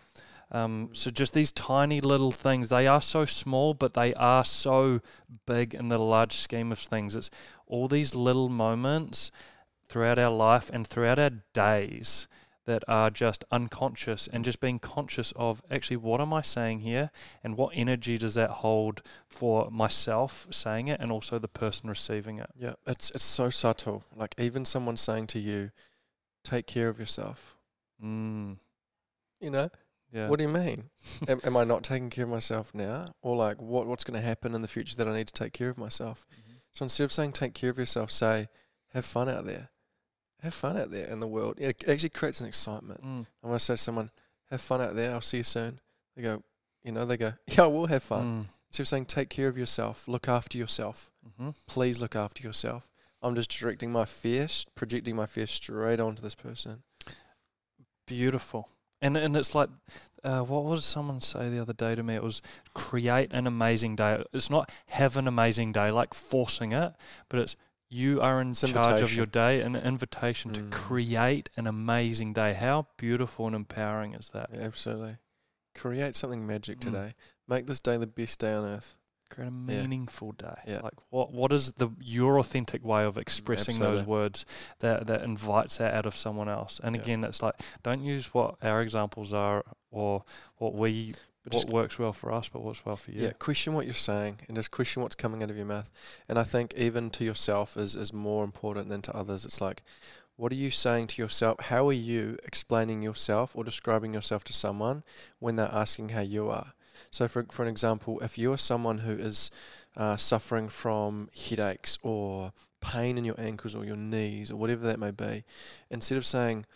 Um, 0.50 0.90
so 0.94 1.10
just 1.10 1.34
these 1.34 1.52
tiny 1.52 2.00
little 2.00 2.30
things, 2.30 2.68
they 2.70 2.86
are 2.86 3.02
so 3.02 3.24
small, 3.24 3.74
but 3.74 3.94
they 3.94 4.14
are 4.14 4.44
so 4.44 5.00
big 5.44 5.74
in 5.74 5.88
the 5.88 5.98
large 5.98 6.34
scheme 6.36 6.70
of 6.72 6.78
things. 6.78 7.14
It's 7.16 7.30
all 7.66 7.88
these 7.88 8.14
little 8.14 8.48
moments 8.48 9.30
throughout 9.88 10.18
our 10.18 10.30
life 10.30 10.70
and 10.72 10.86
throughout 10.86 11.18
our 11.18 11.30
days 11.52 12.26
that 12.66 12.84
are 12.88 13.10
just 13.10 13.44
unconscious 13.50 14.28
and 14.32 14.44
just 14.44 14.60
being 14.60 14.78
conscious 14.78 15.32
of 15.36 15.62
actually 15.70 15.96
what 15.96 16.20
am 16.20 16.34
I 16.34 16.42
saying 16.42 16.80
here 16.80 17.10
and 17.42 17.56
what 17.56 17.72
energy 17.74 18.18
does 18.18 18.34
that 18.34 18.50
hold 18.50 19.02
for 19.28 19.70
myself 19.70 20.46
saying 20.50 20.88
it 20.88 21.00
and 21.00 21.10
also 21.10 21.38
the 21.38 21.48
person 21.48 21.88
receiving 21.88 22.38
it. 22.38 22.50
Yeah, 22.56 22.74
it's 22.86 23.10
it's 23.12 23.24
so 23.24 23.50
subtle. 23.50 24.04
Like 24.14 24.34
even 24.38 24.64
someone 24.64 24.96
saying 24.96 25.28
to 25.28 25.38
you, 25.38 25.70
"Take 26.44 26.66
care 26.66 26.88
of 26.88 26.98
yourself." 26.98 27.56
Mm, 28.02 28.58
You 29.40 29.50
know, 29.50 29.68
yeah. 30.12 30.28
what 30.28 30.38
do 30.38 30.44
you 30.44 30.52
mean? 30.52 30.90
am, 31.28 31.40
am 31.44 31.56
I 31.56 31.64
not 31.64 31.82
taking 31.84 32.10
care 32.10 32.24
of 32.24 32.30
myself 32.30 32.74
now, 32.74 33.06
or 33.22 33.36
like 33.36 33.60
what 33.62 33.86
what's 33.86 34.04
going 34.04 34.20
to 34.20 34.26
happen 34.26 34.54
in 34.54 34.62
the 34.62 34.68
future 34.68 34.96
that 34.96 35.08
I 35.08 35.14
need 35.14 35.28
to 35.28 35.32
take 35.32 35.52
care 35.52 35.70
of 35.70 35.78
myself? 35.78 36.26
Mhm. 36.32 36.60
So 36.72 36.84
instead 36.84 37.04
of 37.04 37.12
saying 37.12 37.32
take 37.32 37.54
care 37.54 37.70
of 37.70 37.78
yourself, 37.78 38.10
say 38.10 38.48
have 38.92 39.04
fun 39.04 39.28
out 39.28 39.44
there. 39.46 39.70
Have 40.46 40.54
fun 40.54 40.76
out 40.76 40.90
there 40.92 41.06
in 41.08 41.18
the 41.18 41.26
world. 41.26 41.56
It 41.58 41.82
actually 41.88 42.10
creates 42.10 42.40
an 42.40 42.46
excitement. 42.46 43.02
Mm, 43.04 43.26
I 43.42 43.46
want 43.48 43.58
to 43.58 43.64
say 43.64 43.74
to 43.74 43.78
someone, 43.78 44.10
have 44.50 44.60
fun 44.60 44.80
out 44.80 44.94
there. 44.94 45.10
I'll 45.12 45.20
see 45.20 45.38
you 45.38 45.42
soon. 45.42 45.80
They 46.14 46.22
go, 46.22 46.42
you 46.84 46.92
know, 46.92 47.04
they 47.04 47.16
go, 47.16 47.32
yeah, 47.48 47.66
we'll 47.66 47.86
have 47.86 48.04
fun. 48.04 48.24
mm, 48.24 48.50
Instead 48.68 48.82
of 48.84 48.88
saying 48.88 49.04
take 49.06 49.28
care 49.28 49.48
of 49.48 49.58
yourself, 49.58 50.06
look 50.06 50.28
after 50.28 50.56
yourself. 50.56 51.10
mhm. 51.40 51.52
Please 51.66 52.00
look 52.00 52.14
after 52.14 52.42
yourself. 52.46 52.88
I'm 53.22 53.34
just 53.34 53.50
directing 53.50 53.90
my 53.90 54.04
fear, 54.04 54.46
projecting 54.76 55.16
my 55.16 55.26
fear 55.26 55.48
straight 55.48 55.98
onto 55.98 56.22
this 56.22 56.34
person. 56.36 56.84
Beautiful. 58.06 58.68
And 59.02 59.16
and 59.16 59.36
it's 59.36 59.54
like, 59.54 59.68
uh, 60.24 60.40
what 60.42 60.74
did 60.76 60.84
someone 60.84 61.20
say 61.20 61.48
the 61.50 61.58
other 61.60 61.72
day 61.72 61.94
to 61.96 62.02
me? 62.02 62.14
It 62.14 62.22
was 62.22 62.40
create 62.72 63.32
an 63.32 63.46
amazing 63.46 63.96
day. 63.96 64.22
It's 64.32 64.48
not 64.50 64.70
have 64.88 65.16
an 65.16 65.26
amazing 65.28 65.72
day, 65.72 65.90
like 65.90 66.14
forcing 66.14 66.72
it, 66.72 66.92
but 67.28 67.40
it's 67.40 67.56
you 67.88 68.20
are 68.20 68.40
in 68.40 68.52
charge 68.54 69.00
of 69.02 69.14
your 69.14 69.26
day, 69.26 69.60
an 69.60 69.76
invitation 69.76 70.50
Mm. 70.50 70.54
to 70.54 70.62
create 70.76 71.50
an 71.56 71.66
amazing 71.66 72.32
day. 72.32 72.52
How 72.54 72.88
beautiful 72.96 73.46
and 73.46 73.54
empowering 73.54 74.14
is 74.14 74.30
that? 74.30 74.50
Yeah, 74.52 74.60
absolutely. 74.62 75.18
Create 75.74 76.16
something 76.16 76.46
magic 76.46 76.78
Mm. 76.78 76.82
today. 76.82 77.14
Make 77.46 77.66
this 77.66 77.80
day 77.80 77.96
the 77.96 78.06
best 78.06 78.38
day 78.40 78.54
on 78.54 78.64
earth. 78.64 78.96
Create 79.28 79.48
a 79.48 79.72
Yeah. 79.72 79.82
meaningful 79.82 80.32
day. 80.32 80.54
Yeah. 80.66 80.80
Like 80.82 80.94
what 81.10 81.32
what 81.32 81.52
is 81.52 81.72
the 81.72 81.90
your 82.00 82.38
authentic 82.38 82.84
way 82.84 83.04
of 83.04 83.18
expressing 83.18 83.78
those 83.80 84.04
words 84.04 84.46
that 84.78 85.06
that 85.08 85.22
invites 85.22 85.76
that 85.78 85.94
out 85.94 86.06
of 86.06 86.16
someone 86.16 86.48
else? 86.48 86.80
And 86.82 86.94
Yeah. 86.96 87.02
again, 87.02 87.24
it's 87.24 87.42
like 87.42 87.54
don't 87.82 88.02
use 88.02 88.32
what 88.32 88.56
our 88.62 88.80
examples 88.82 89.32
are 89.32 89.64
or 89.90 90.24
what 90.58 90.74
we 90.74 91.12
But 91.50 91.54
what 91.54 91.70
works 91.70 91.98
well 91.98 92.12
for 92.12 92.32
us, 92.32 92.48
but 92.48 92.62
what's 92.62 92.84
well 92.84 92.96
for 92.96 93.12
you. 93.12 93.22
Yeah, 93.22 93.30
question 93.38 93.74
what 93.74 93.84
you're 93.84 93.94
saying 93.94 94.40
and 94.48 94.56
just 94.56 94.72
question 94.72 95.02
what's 95.02 95.14
coming 95.14 95.42
out 95.42 95.50
of 95.50 95.56
your 95.56 95.66
mouth. 95.66 95.90
And 96.28 96.38
I 96.38 96.42
think 96.42 96.74
even 96.76 97.08
to 97.10 97.24
yourself 97.24 97.76
is, 97.76 97.94
is 97.94 98.12
more 98.12 98.42
important 98.42 98.88
than 98.88 99.00
to 99.02 99.16
others. 99.16 99.44
It's 99.44 99.60
like, 99.60 99.82
what 100.36 100.50
are 100.52 100.56
you 100.56 100.70
saying 100.70 101.06
to 101.08 101.22
yourself? 101.22 101.60
How 101.60 101.88
are 101.88 101.92
you 101.92 102.36
explaining 102.44 103.00
yourself 103.02 103.54
or 103.54 103.64
describing 103.64 104.12
yourself 104.12 104.44
to 104.44 104.52
someone 104.52 105.04
when 105.38 105.56
they're 105.56 105.70
asking 105.72 106.10
how 106.10 106.20
you 106.20 106.50
are? 106.50 106.74
So, 107.10 107.28
for, 107.28 107.46
for 107.50 107.62
an 107.62 107.68
example, 107.68 108.18
if 108.20 108.36
you 108.36 108.52
are 108.52 108.58
someone 108.58 108.98
who 108.98 109.12
is 109.12 109.50
uh, 109.96 110.16
suffering 110.16 110.68
from 110.68 111.28
headaches 111.48 111.98
or 112.02 112.52
pain 112.80 113.18
in 113.18 113.24
your 113.24 113.38
ankles 113.38 113.74
or 113.74 113.84
your 113.84 113.96
knees 113.96 114.50
or 114.50 114.56
whatever 114.56 114.84
that 114.86 114.98
may 114.98 115.10
be, 115.10 115.44
instead 115.90 116.18
of 116.18 116.26
saying, 116.26 116.66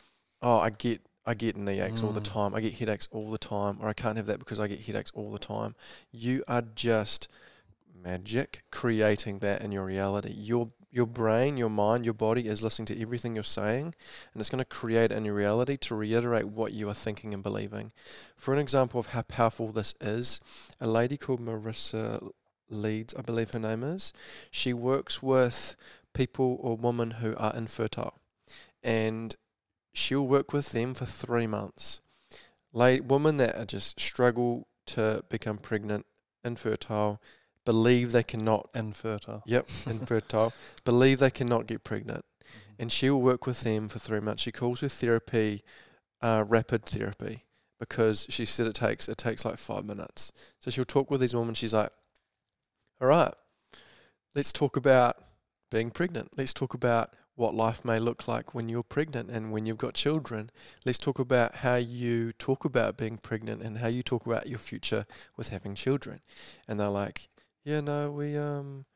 "Oh, 0.42 0.58
I 0.58 0.70
get 0.70 1.02
I 1.30 1.34
get 1.34 1.56
knee 1.56 1.80
aches 1.80 2.02
all 2.02 2.12
the 2.12 2.20
Mm. 2.20 2.34
time. 2.36 2.54
I 2.56 2.60
get 2.60 2.74
headaches 2.80 3.08
all 3.12 3.30
the 3.30 3.44
time, 3.56 3.74
or 3.80 3.88
I 3.88 3.96
can't 4.02 4.16
have 4.16 4.26
that 4.30 4.40
because 4.42 4.60
I 4.60 4.66
get 4.66 4.80
headaches 4.86 5.12
all 5.14 5.30
the 5.32 5.46
time." 5.54 5.72
You 6.10 6.36
are 6.48 6.64
just 6.88 7.28
magic 8.10 8.50
creating 8.70 9.38
that 9.40 9.62
in 9.62 9.70
your 9.72 9.86
reality. 9.94 10.32
Your 10.50 10.64
your 10.92 11.06
brain, 11.06 11.56
your 11.56 11.70
mind, 11.70 12.04
your 12.04 12.18
body 12.28 12.48
is 12.48 12.64
listening 12.64 12.86
to 12.86 13.00
everything 13.00 13.36
you're 13.36 13.44
saying, 13.44 13.94
and 14.32 14.40
it's 14.40 14.50
going 14.50 14.58
to 14.58 14.76
create 14.80 15.12
in 15.12 15.24
your 15.24 15.36
reality 15.36 15.76
to 15.76 15.94
reiterate 15.94 16.48
what 16.48 16.72
you 16.72 16.88
are 16.88 16.94
thinking 16.94 17.32
and 17.32 17.44
believing. 17.44 17.92
For 18.36 18.52
an 18.52 18.58
example 18.58 18.98
of 18.98 19.06
how 19.14 19.22
powerful 19.22 19.70
this 19.70 19.94
is, 20.00 20.40
a 20.80 20.88
lady 20.88 21.16
called 21.16 21.40
Marissa 21.40 22.30
Leeds, 22.68 23.14
I 23.14 23.22
believe 23.22 23.52
her 23.52 23.60
name 23.60 23.84
is, 23.84 24.12
she 24.50 24.72
works 24.72 25.22
with 25.22 25.76
people 26.12 26.58
or 26.60 26.76
women 26.76 27.12
who 27.22 27.36
are 27.36 27.54
infertile, 27.54 28.14
and 28.82 29.36
she'll 29.92 30.26
work 30.26 30.52
with 30.52 30.72
them 30.72 30.94
for 30.94 31.04
three 31.04 31.46
months. 31.46 32.00
Late 32.72 33.04
women 33.04 33.36
that 33.38 33.56
are 33.56 33.64
just 33.64 33.98
struggle 33.98 34.68
to 34.86 35.24
become 35.28 35.58
pregnant, 35.58 36.06
infertile, 36.44 37.20
believe 37.64 38.12
they 38.12 38.22
cannot. 38.22 38.70
Infertile. 38.74 39.42
Yep, 39.46 39.66
infertile. 39.86 40.52
believe 40.84 41.18
they 41.18 41.30
cannot 41.30 41.66
get 41.66 41.84
pregnant, 41.84 42.24
and 42.78 42.92
she'll 42.92 43.20
work 43.20 43.46
with 43.46 43.62
them 43.62 43.88
for 43.88 43.98
three 43.98 44.20
months. 44.20 44.42
She 44.42 44.52
calls 44.52 44.80
her 44.80 44.88
therapy 44.88 45.62
uh, 46.22 46.44
rapid 46.46 46.84
therapy 46.84 47.44
because 47.78 48.26
she 48.28 48.44
said 48.44 48.66
it 48.66 48.74
takes 48.74 49.08
it 49.08 49.18
takes 49.18 49.44
like 49.44 49.58
five 49.58 49.84
minutes. 49.84 50.32
So 50.60 50.70
she'll 50.70 50.84
talk 50.84 51.10
with 51.10 51.20
these 51.20 51.34
women. 51.34 51.54
She's 51.54 51.74
like, 51.74 51.90
"All 53.00 53.08
right, 53.08 53.34
let's 54.34 54.52
talk 54.52 54.76
about 54.76 55.16
being 55.70 55.90
pregnant. 55.90 56.30
Let's 56.36 56.52
talk 56.52 56.74
about 56.74 57.14
what 57.36 57.54
life 57.54 57.84
may 57.84 57.98
look 57.98 58.28
like 58.28 58.54
when 58.54 58.68
you're 58.68 58.82
pregnant 58.82 59.30
and 59.30 59.52
when 59.52 59.66
you've 59.66 59.78
got 59.78 59.94
children. 59.94 60.50
Let's 60.84 60.98
talk 60.98 61.18
about 61.18 61.56
how 61.56 61.76
you 61.76 62.32
talk 62.32 62.64
about 62.64 62.96
being 62.96 63.18
pregnant 63.18 63.62
and 63.62 63.78
how 63.78 63.88
you 63.88 64.02
talk 64.02 64.26
about 64.26 64.48
your 64.48 64.58
future 64.58 65.06
with 65.36 65.48
having 65.48 65.74
children." 65.74 66.20
And 66.68 66.78
they're 66.78 66.88
like, 66.88 67.28
"Yeah, 67.64 67.80
no, 67.80 68.10
we 68.10 68.36
um." 68.36 68.86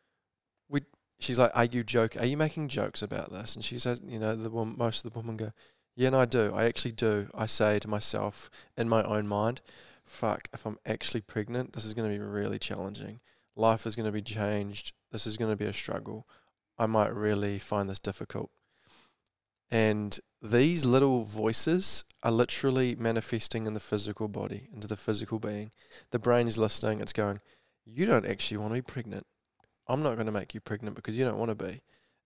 We, 0.68 0.80
she's 1.20 1.38
like, 1.38 1.52
"Are 1.54 1.64
you 1.64 1.84
joke? 1.84 2.16
Are 2.16 2.26
you 2.26 2.36
making 2.36 2.68
jokes 2.68 3.02
about 3.02 3.32
this?" 3.32 3.54
And 3.54 3.64
she 3.64 3.78
says, 3.78 4.00
"You 4.04 4.18
know, 4.18 4.34
the 4.34 4.50
most 4.50 5.04
of 5.04 5.12
the 5.12 5.18
women 5.18 5.36
go, 5.36 5.52
yeah, 5.96 6.08
and 6.08 6.16
I 6.16 6.24
do. 6.24 6.52
I 6.54 6.64
actually 6.64 6.92
do. 6.92 7.28
I 7.34 7.46
say 7.46 7.78
to 7.78 7.88
myself 7.88 8.50
in 8.76 8.88
my 8.88 9.02
own 9.04 9.28
mind, 9.28 9.60
fuck, 10.04 10.48
if 10.52 10.66
I'm 10.66 10.78
actually 10.84 11.20
pregnant, 11.20 11.72
this 11.72 11.84
is 11.84 11.94
going 11.94 12.10
to 12.10 12.18
be 12.18 12.24
really 12.24 12.58
challenging. 12.58 13.20
Life 13.56 13.86
is 13.86 13.94
going 13.94 14.06
to 14.06 14.12
be 14.12 14.22
changed. 14.22 14.92
This 15.12 15.26
is 15.26 15.36
going 15.36 15.52
to 15.52 15.56
be 15.56 15.66
a 15.66 15.72
struggle. 15.72 16.26
I 16.78 16.86
might 16.86 17.14
really 17.14 17.58
find 17.58 17.88
this 17.88 17.98
difficult." 17.98 18.50
And 19.70 20.18
these 20.40 20.84
little 20.84 21.24
voices 21.24 22.04
are 22.22 22.30
literally 22.30 22.94
manifesting 22.94 23.66
in 23.66 23.74
the 23.74 23.80
physical 23.80 24.28
body, 24.28 24.68
into 24.72 24.86
the 24.86 24.96
physical 24.96 25.38
being. 25.38 25.72
The 26.10 26.18
brain 26.18 26.46
is 26.46 26.58
listening. 26.58 27.00
It's 27.00 27.12
going, 27.12 27.40
"You 27.84 28.06
don't 28.06 28.26
actually 28.26 28.58
want 28.58 28.70
to 28.70 28.82
be 28.82 28.82
pregnant." 28.82 29.26
I'm 29.86 30.02
not 30.02 30.14
going 30.14 30.26
to 30.26 30.32
make 30.32 30.54
you 30.54 30.60
pregnant 30.60 30.96
because 30.96 31.18
you 31.18 31.24
don't 31.24 31.38
want 31.38 31.50
to 31.50 31.64
be. 31.64 31.82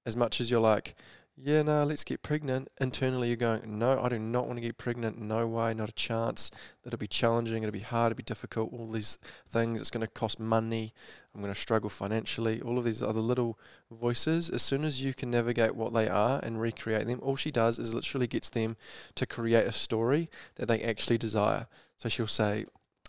As 0.07 0.17
much 0.17 0.41
as 0.41 0.51
you're 0.51 0.61
like, 0.61 0.95
yeah, 1.41 1.63
no, 1.63 1.85
let's 1.85 2.05
get 2.05 2.23
pregnant. 2.23 2.69
Internally, 2.81 3.29
you're 3.29 3.37
going, 3.37 3.79
no, 3.79 4.01
I 4.03 4.09
do 4.09 4.19
not 4.19 4.47
want 4.47 4.57
to 4.57 4.61
get 4.61 4.77
pregnant. 4.77 5.19
No 5.19 5.47
way, 5.47 5.73
not 5.73 5.89
a 5.89 5.93
chance. 5.93 6.51
That'll 6.83 6.99
be 6.99 7.07
challenging. 7.07 7.63
It'll 7.63 7.73
be 7.73 7.81
hard. 7.81 8.11
It'll 8.13 8.17
be 8.17 8.25
difficult. 8.25 8.73
All 8.73 8.91
these 8.91 9.19
things. 9.47 9.81
It's 9.81 9.91
going 9.91 10.05
to 10.05 10.13
cost 10.13 10.41
money. 10.41 10.93
I'm 11.35 11.41
going 11.41 11.55
to 11.55 11.61
struggle 11.61 11.91
financially. 11.91 12.61
All 12.61 12.77
of 12.77 12.85
these 12.85 13.03
other 13.03 13.21
little 13.21 13.59
voices. 13.91 14.51
As 14.51 14.63
soon 14.63 14.85
as 14.85 15.03
you 15.03 15.15
can 15.15 15.31
navigate 15.31 15.77
what 15.77 15.95
they 15.95 16.09
are 16.09 16.41
and 16.43 16.61
recreate 16.61 17.07
them, 17.07 17.21
all 17.23 17.37
she 17.37 17.53
does 17.53 17.79
is 17.79 17.95
literally 17.95 18.27
gets 18.27 18.51
them 18.51 18.77
to 19.15 19.27
create 19.27 19.67
a 19.67 19.73
story 19.73 20.29
that 20.57 20.67
they 20.67 20.81
actually 20.81 21.19
desire. 21.19 21.69
So 21.97 22.09
she'll 22.09 22.27
say, 22.27 22.65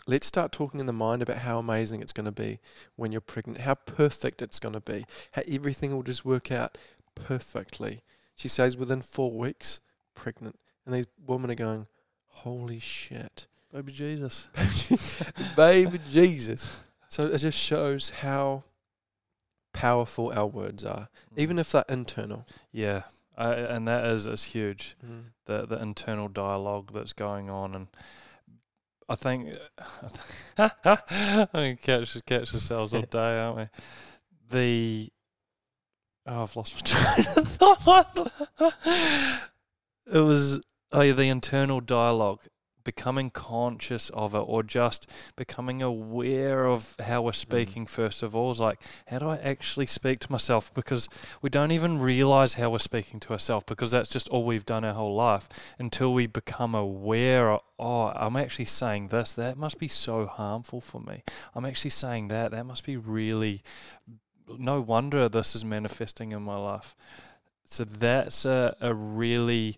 Let's 0.08 0.28
start 0.28 0.52
talking 0.52 0.80
in 0.80 0.88
the 0.88 0.94
mind 0.94 1.22
about 1.22 1.40
how 1.40 1.60
amazing 1.60 2.02
it's 2.02 2.14
going 2.14 2.26
to 2.26 2.32
be 2.32 2.60
when 2.96 3.12
you're 3.12 3.22
pregnant, 3.22 3.62
how 3.62 3.76
perfect 3.76 4.42
it's 4.42 4.60
going 4.60 4.74
to 4.74 4.82
be, 4.82 5.06
how 5.34 5.44
everything 5.48 5.94
will 5.94 6.02
just 6.02 6.26
work 6.26 6.52
out 6.52 6.80
perfectly. 7.14 8.02
She 8.40 8.48
says 8.48 8.78
within 8.78 9.02
four 9.02 9.38
weeks, 9.38 9.82
pregnant. 10.16 10.58
And 10.86 10.96
these 10.96 11.08
women 11.28 11.52
are 11.52 11.56
going, 11.56 11.88
Holy 12.28 12.80
shit. 12.80 13.48
Baby 13.74 13.92
Jesus. 13.92 14.50
Baby 15.58 16.00
Jesus. 16.10 16.82
So 17.10 17.28
it 17.28 17.38
just 17.40 17.60
shows 17.60 18.12
how 18.12 18.64
powerful 19.74 20.32
our 20.34 20.48
words 20.48 20.86
are, 20.86 21.10
even 21.36 21.60
if 21.60 21.74
they're 21.74 21.84
internal. 21.90 22.48
Yeah. 22.72 23.04
I, 23.38 23.56
and 23.56 23.86
that 23.90 24.06
is 24.06 24.26
is 24.26 24.46
huge. 24.46 24.96
Mm. 25.06 25.32
The 25.44 25.66
the 25.66 25.82
internal 25.82 26.30
dialogue 26.30 26.92
that's 26.94 27.12
going 27.12 27.50
on 27.50 27.76
and 27.76 27.88
I 29.10 29.16
think 29.16 29.54
I 30.58 31.48
mean, 31.54 31.76
catch 31.76 32.18
catch 32.26 32.54
ourselves 32.54 32.94
all 32.94 33.02
day, 33.12 33.38
aren't 33.38 33.58
we? 33.58 33.68
The 34.50 35.10
oh, 36.30 36.44
I've 36.44 36.56
lost 36.56 36.76
my 36.76 36.82
train 36.82 37.26
of 37.38 37.48
thought. 37.48 38.32
it 40.12 40.20
was 40.20 40.62
oh 40.92 41.12
the 41.12 41.30
internal 41.30 41.82
dialogue, 41.82 42.42
becoming 42.84 43.30
conscious 43.30 44.10
of 44.12 44.34
it, 44.36 44.40
or 44.40 44.64
just 44.64 45.10
becoming 45.36 45.82
aware 45.82 46.66
of 46.66 46.96
how 47.00 47.22
we're 47.22 47.32
mm-hmm. 47.32 47.38
speaking. 47.38 47.86
First 47.86 48.24
of 48.24 48.36
all, 48.36 48.52
is 48.52 48.60
like 48.60 48.82
how 49.08 49.20
do 49.20 49.30
I 49.30 49.38
actually 49.38 49.88
speak 49.88 50.20
to 50.20 50.32
myself? 50.32 50.74
Because 50.74 51.10
we 51.42 51.50
don't 51.50 51.72
even 51.72 52.00
realize 52.00 52.54
how 52.56 52.70
we're 52.70 52.80
speaking 52.80 53.20
to 53.22 53.34
ourselves 53.34 53.66
because 53.68 53.92
that's 53.92 54.10
just 54.10 54.30
all 54.30 54.46
we've 54.46 54.66
done 54.66 54.86
our 54.86 54.94
whole 54.94 55.16
life 55.16 55.76
until 55.78 56.14
we 56.14 56.28
become 56.28 56.76
aware 56.76 57.52
of, 57.52 57.62
oh, 57.78 58.12
I'm 58.16 58.36
actually 58.36 58.66
saying 58.66 59.08
this. 59.08 59.34
That 59.34 59.58
must 59.58 59.80
be 59.80 59.88
so 59.88 60.26
harmful 60.26 60.82
for 60.82 61.02
me. 61.02 61.24
I'm 61.56 61.66
actually 61.66 61.92
saying 61.92 62.28
that. 62.30 62.52
That 62.52 62.66
must 62.66 62.86
be 62.86 62.98
really, 62.98 63.62
no 64.58 64.82
wonder 64.82 65.28
this 65.30 65.56
is 65.56 65.64
manifesting 65.66 66.32
in 66.32 66.42
my 66.42 66.58
life. 66.58 66.96
So 67.66 67.84
that's 67.84 68.46
a, 68.46 68.76
a 68.82 68.94
really 68.94 69.78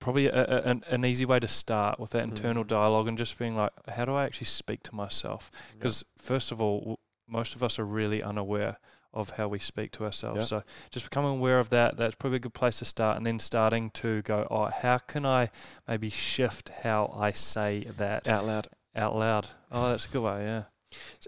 probably 0.00 0.26
a, 0.26 0.44
a, 0.44 0.62
an, 0.62 0.84
an 0.88 1.04
easy 1.04 1.24
way 1.24 1.40
to 1.40 1.48
start 1.48 1.98
with 1.98 2.10
that 2.10 2.22
internal 2.22 2.64
Mm. 2.64 2.68
dialogue 2.68 3.08
and 3.08 3.18
just 3.18 3.38
being 3.38 3.56
like, 3.56 3.72
how 3.88 4.04
do 4.04 4.14
I 4.14 4.24
actually 4.24 4.46
speak 4.46 4.82
to 4.84 4.94
myself? 4.94 5.50
Because 5.72 6.04
first 6.16 6.52
of 6.52 6.60
all, 6.60 6.78
w- 6.80 6.96
most 7.28 7.54
of 7.54 7.62
us 7.64 7.78
are 7.78 7.84
really 7.84 8.22
unaware 8.22 8.78
of 9.12 9.30
how 9.30 9.48
we 9.48 9.58
speak 9.58 9.90
to 9.92 10.04
ourselves. 10.04 10.38
Yeah. 10.40 10.44
So 10.44 10.62
just 10.90 11.04
becoming 11.06 11.32
aware 11.32 11.58
of 11.58 11.70
that, 11.70 11.96
that's 11.96 12.14
probably 12.14 12.36
a 12.36 12.40
good 12.40 12.54
place 12.54 12.78
to 12.78 12.84
start. 12.84 13.16
And 13.16 13.26
then 13.26 13.38
starting 13.40 13.90
to 13.90 14.22
go, 14.22 14.46
oh, 14.50 14.66
how 14.66 14.98
can 14.98 15.26
I 15.26 15.50
maybe 15.88 16.10
shift 16.10 16.70
how 16.84 17.12
I 17.16 17.32
say 17.32 17.84
that 17.96 18.28
out 18.28 18.44
loud. 18.46 18.68
out 18.94 19.16
loud? 19.16 19.46
Oh, 19.72 19.90
that's 19.90 20.06
a 20.06 20.10
good 20.10 20.22
way, 20.22 20.44
yeah. 20.44 20.62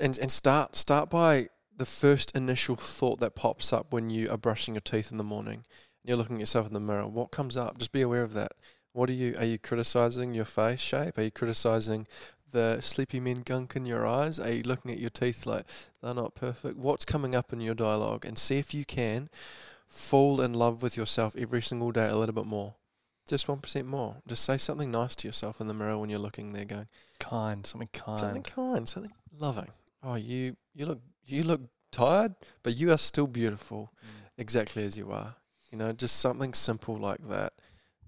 and 0.01 0.17
and 0.19 0.31
start 0.31 0.77
start 0.77 1.11
by 1.11 1.49
the 1.81 1.87
first 1.87 2.31
initial 2.37 2.77
thought 2.77 3.21
that 3.21 3.35
pops 3.35 3.73
up 3.73 3.91
when 3.91 4.11
you 4.11 4.31
are 4.31 4.37
brushing 4.37 4.75
your 4.75 4.83
teeth 4.83 5.11
in 5.11 5.17
the 5.17 5.25
morning. 5.25 5.55
and 5.55 5.65
You're 6.05 6.19
looking 6.19 6.37
at 6.37 6.41
yourself 6.41 6.67
in 6.67 6.75
the 6.75 6.79
mirror. 6.79 7.07
What 7.07 7.31
comes 7.31 7.57
up? 7.57 7.79
Just 7.79 7.91
be 7.91 8.03
aware 8.03 8.23
of 8.23 8.35
that. 8.35 8.53
What 8.93 9.09
are 9.09 9.15
you? 9.15 9.35
Are 9.39 9.47
you 9.47 9.59
criticizing 9.59 10.35
your 10.35 10.45
face 10.45 10.79
shape? 10.79 11.17
Are 11.17 11.23
you 11.23 11.31
criticizing 11.31 12.07
the 12.53 12.83
sleepy 12.83 13.19
men 13.19 13.41
gunk 13.47 13.77
in 13.77 13.87
your 13.87 14.07
eyes? 14.07 14.39
Are 14.39 14.53
you 14.53 14.63
looking 14.63 14.91
at 14.91 14.99
your 14.99 15.09
teeth 15.09 15.47
like 15.47 15.65
they're 16.03 16.13
not 16.13 16.35
perfect? 16.35 16.77
What's 16.77 17.07
coming 17.07 17.35
up 17.35 17.51
in 17.51 17.63
your 17.63 17.75
dialogue? 17.75 18.27
And 18.27 18.39
see 18.39 18.59
if 18.59 18.75
you 18.75 18.85
can 18.85 19.31
fall 19.89 20.43
in 20.43 20.53
love 20.53 20.83
with 20.83 20.99
yourself 20.99 21.35
every 21.35 21.63
single 21.63 21.93
day 21.93 22.09
a 22.09 22.17
little 22.17 22.35
bit 22.35 22.45
more. 22.45 22.75
Just 23.27 23.49
one 23.49 23.61
percent 23.61 23.87
more. 23.87 24.17
Just 24.29 24.45
say 24.45 24.59
something 24.59 24.91
nice 24.91 25.17
to 25.17 25.29
yourself 25.29 25.63
in 25.63 25.67
the 25.67 25.73
mirror 25.73 25.97
when 25.97 26.11
you're 26.11 26.19
looking 26.19 26.53
there, 26.53 26.67
going. 26.67 26.89
Kind, 27.19 27.65
something 27.65 27.89
kind. 27.95 28.21
Something 28.21 28.43
kind, 28.43 28.87
something 28.87 29.13
loving. 29.39 29.71
Oh, 30.03 30.17
you 30.17 30.57
you 30.75 30.85
look 30.85 31.01
you 31.31 31.43
look 31.43 31.63
tired, 31.91 32.35
but 32.63 32.77
you 32.77 32.91
are 32.93 32.99
still 32.99 33.27
beautiful 33.27 33.93
Mm. 34.03 34.31
exactly 34.39 34.85
as 34.85 34.97
you 34.97 35.11
are. 35.13 35.37
You 35.71 35.79
know, 35.79 35.93
just 35.93 36.17
something 36.17 36.55
simple 36.55 36.97
like 36.97 37.27
that. 37.29 37.53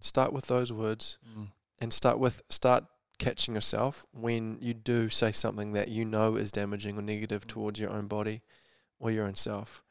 Start 0.00 0.32
with 0.32 0.46
those 0.46 0.72
words 0.72 1.18
Mm. 1.36 1.52
and 1.80 1.92
start 1.92 2.18
with 2.18 2.42
start 2.48 2.84
catching 3.18 3.54
yourself 3.54 4.04
when 4.12 4.58
you 4.60 4.74
do 4.74 5.08
say 5.08 5.30
something 5.30 5.72
that 5.72 5.88
you 5.88 6.04
know 6.04 6.34
is 6.36 6.50
damaging 6.50 6.98
or 6.98 7.02
negative 7.02 7.46
towards 7.46 7.78
your 7.78 7.90
own 7.90 8.08
body 8.08 8.42
or 8.98 9.10
your 9.12 9.24
own 9.26 9.36
self. 9.36 9.82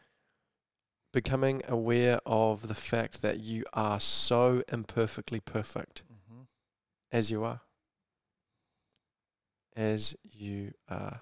Becoming 1.13 1.61
aware 1.67 2.19
of 2.25 2.67
the 2.67 2.75
fact 2.75 3.21
that 3.21 3.39
you 3.39 3.63
are 3.73 3.99
so 3.99 4.63
imperfectly 4.69 5.39
perfect 5.41 6.03
Mhm. 6.09 6.47
as 7.11 7.29
you 7.31 7.43
are. 7.43 7.61
As 9.75 10.15
you 10.23 10.73
are. 10.89 11.21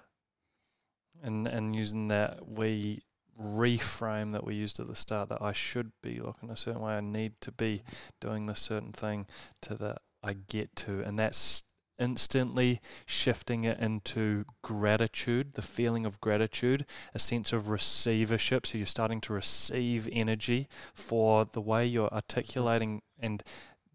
And 1.22 1.46
and 1.46 1.74
using 1.74 2.08
that 2.08 2.48
we 2.48 3.02
reframe 3.40 4.32
that 4.32 4.44
we 4.44 4.54
used 4.54 4.78
at 4.80 4.86
the 4.86 4.94
start 4.94 5.28
that 5.30 5.40
I 5.40 5.52
should 5.52 5.92
be 6.02 6.20
looking 6.20 6.50
a 6.50 6.56
certain 6.56 6.82
way, 6.82 6.92
I 6.92 7.00
need 7.00 7.40
to 7.40 7.52
be 7.52 7.82
doing 8.20 8.46
this 8.46 8.60
certain 8.60 8.92
thing 8.92 9.26
to 9.62 9.74
that 9.76 9.98
I 10.22 10.34
get 10.34 10.76
to, 10.76 11.00
and 11.00 11.18
that's 11.18 11.64
instantly 11.98 12.80
shifting 13.04 13.64
it 13.64 13.78
into 13.78 14.44
gratitude, 14.62 15.52
the 15.54 15.62
feeling 15.62 16.06
of 16.06 16.20
gratitude, 16.20 16.86
a 17.14 17.18
sense 17.18 17.52
of 17.52 17.68
receivership. 17.68 18.66
So 18.66 18.78
you're 18.78 18.86
starting 18.86 19.20
to 19.22 19.34
receive 19.34 20.08
energy 20.10 20.66
for 20.70 21.44
the 21.44 21.60
way 21.60 21.86
you're 21.86 22.12
articulating 22.12 23.02
and 23.18 23.42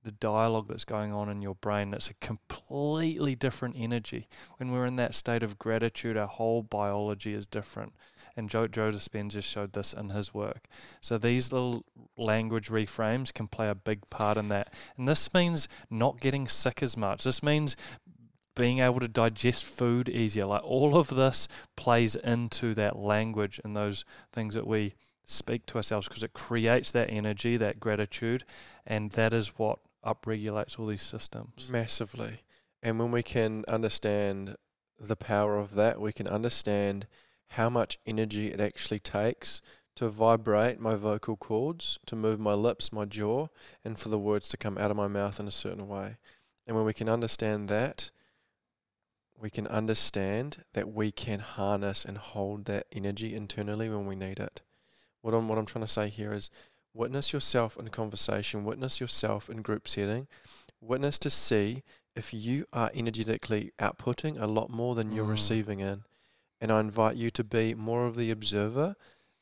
the 0.06 0.12
dialogue 0.12 0.68
that's 0.70 0.86
going 0.86 1.12
on 1.12 1.30
in 1.30 1.42
your 1.42 1.56
brain. 1.56 1.94
It's 1.94 2.10
a 2.10 2.14
completely 2.16 3.36
different 3.36 3.76
energy 3.78 4.28
when 4.58 4.72
we're 4.72 4.86
in 4.86 4.96
that 4.98 5.16
state 5.16 5.44
of 5.44 5.58
gratitude, 5.58 6.16
our 6.16 6.28
whole 6.28 6.62
biology 6.62 7.34
is 7.34 7.46
different. 7.46 7.94
And 8.38 8.50
Joe, 8.50 8.68
Joe 8.68 8.92
Dispenza 8.92 9.44
showed 9.44 9.74
this 9.74 9.94
in 9.94 10.10
his 10.10 10.34
work. 10.34 10.68
So 11.02 11.18
these 11.18 11.52
little 11.52 11.86
language 12.18 12.70
reframes 12.70 13.34
can 13.34 13.48
play 13.48 13.68
a 13.68 13.76
big 13.76 14.08
part 14.10 14.38
in 14.38 14.50
that. 14.50 14.74
And 14.96 15.08
this 15.08 15.34
means 15.34 15.68
not 15.90 16.22
getting 16.22 16.48
sick 16.48 16.84
as 16.84 16.96
much. 16.96 17.24
This 17.24 17.42
means 17.42 17.76
being 18.56 18.80
able 18.80 19.00
to 19.00 19.08
digest 19.08 19.66
food 19.66 20.08
easier. 20.08 20.46
Like 20.46 20.64
all 20.64 20.98
of 20.98 21.10
this 21.10 21.48
plays 21.76 22.16
into 22.16 22.74
that 22.76 22.96
language 22.98 23.60
and 23.64 23.76
those 23.76 24.06
things 24.32 24.54
that 24.54 24.68
we 24.68 24.94
speak 25.26 25.66
to 25.66 25.78
ourselves 25.78 26.08
because 26.08 26.24
it 26.24 26.34
creates 26.34 26.92
that 26.92 27.10
energy, 27.10 27.58
that 27.58 27.80
gratitude, 27.80 28.44
and 28.86 29.12
that 29.12 29.34
is 29.34 29.58
what 29.58 29.80
upregulates 30.06 30.80
all 30.80 30.88
these 30.88 31.02
systems. 31.02 31.70
Massively. 31.70 32.42
And 32.84 33.00
when 33.00 33.12
we 33.12 33.24
can 33.24 33.64
understand 33.68 34.56
the 35.00 35.16
power 35.16 35.58
of 35.58 35.76
that, 35.76 36.00
we 36.00 36.14
can 36.14 36.28
understand 36.28 37.08
how 37.50 37.70
much 37.70 38.00
energy 38.06 38.52
it 38.52 38.60
actually 38.60 39.00
takes 39.00 39.62
to 39.96 40.10
vibrate 40.10 40.80
my 40.80 40.96
vocal 40.96 41.38
cords, 41.38 41.98
to 42.06 42.16
move 42.16 42.40
my 42.40 42.54
lips, 42.54 42.92
my 42.92 43.06
jaw, 43.06 43.48
and 43.84 43.98
for 43.98 44.10
the 44.10 44.20
words 44.20 44.50
to 44.50 44.58
come 44.58 44.78
out 44.78 44.92
of 44.92 44.98
my 44.98 45.08
mouth 45.08 45.40
in 45.40 45.48
a 45.48 45.52
certain 45.52 45.88
way. 45.88 46.18
And 46.68 46.76
when 46.76 46.86
we 46.86 46.94
can 46.94 47.08
understand 47.08 47.70
that, 47.70 48.12
we 49.40 49.50
can 49.50 49.68
understand 49.68 50.64
that 50.74 50.92
we 50.92 51.12
can 51.12 51.40
harness 51.40 52.06
and 52.06 52.18
hold 52.18 52.66
that 52.66 52.88
energy 52.92 53.36
internally 53.36 53.90
when 53.90 54.06
we 54.06 54.16
need 54.16 54.40
it. 54.40 54.62
What 55.22 55.34
I'm 55.34 55.48
what 55.48 55.58
I'm 55.58 55.66
trying 55.66 55.86
to 55.86 55.92
say 55.92 56.10
here 56.10 56.34
is 56.34 56.50
witness 56.96 57.34
yourself 57.34 57.78
in 57.78 57.90
conversation, 57.90 58.64
witness 58.64 59.00
yourself 59.02 59.50
in 59.50 59.62
group 59.62 59.88
setting, 59.88 60.28
witness 60.82 61.20
to 61.20 61.30
see 61.30 61.84
if 62.16 62.34
you 62.34 62.66
are 62.72 62.90
energetically 62.96 63.72
outputting 63.80 64.42
a 64.42 64.48
lot 64.48 64.70
more 64.70 64.96
than 64.96 65.12
you're 65.12 65.26
Mm. 65.26 65.32
receiving 65.32 65.80
in. 65.82 66.06
And 66.62 66.72
I 66.72 66.80
invite 66.80 67.18
you 67.18 67.30
to 67.32 67.44
be 67.44 67.76
more 67.76 68.06
of 68.06 68.16
the 68.16 68.32
observer 68.32 68.96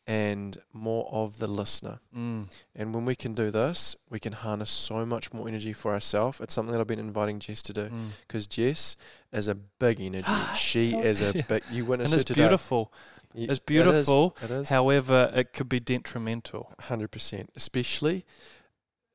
and 0.06 0.58
more 0.74 1.08
of 1.12 1.38
the 1.39 1.48
listener. 1.48 2.00
Mm. 2.16 2.48
And 2.76 2.94
when 2.94 3.06
we 3.06 3.16
can 3.16 3.34
do 3.34 3.52
this, 3.52 3.96
we 4.10 4.20
can 4.20 4.34
harness 4.34 4.70
so 4.70 5.06
much 5.06 5.32
more 5.34 5.48
energy 5.48 5.72
for 5.74 5.94
ourselves. 5.94 6.42
It's 6.42 6.54
something 6.54 6.74
that 6.74 6.82
I've 6.82 6.88
been 6.88 7.00
inviting 7.00 7.39
Jess 7.39 7.62
to 7.63 7.74
do 7.74 7.86
Mm. 7.86 8.08
because 8.28 8.46
Jess 8.48 8.98
is 9.32 9.48
a 9.48 9.56
big 9.56 10.02
energy. 10.02 10.28
she 10.56 10.94
is 10.96 11.22
a 11.22 11.34
big. 11.48 11.63
You 11.72 11.86
witness 11.86 12.08
And 12.08 12.13
her 12.13 12.22
it's 12.22 12.26
today. 12.28 12.42
beautiful. 12.42 12.92
It's 13.36 13.60
beautiful. 13.60 14.36
It 14.44 14.52
is. 14.52 14.70
However, 14.70 15.32
it 15.34 15.54
could 15.54 15.70
be 15.70 15.80
detrimental. 15.80 16.72
Hundred 16.82 17.10
percent, 17.12 17.50
especially 17.56 18.26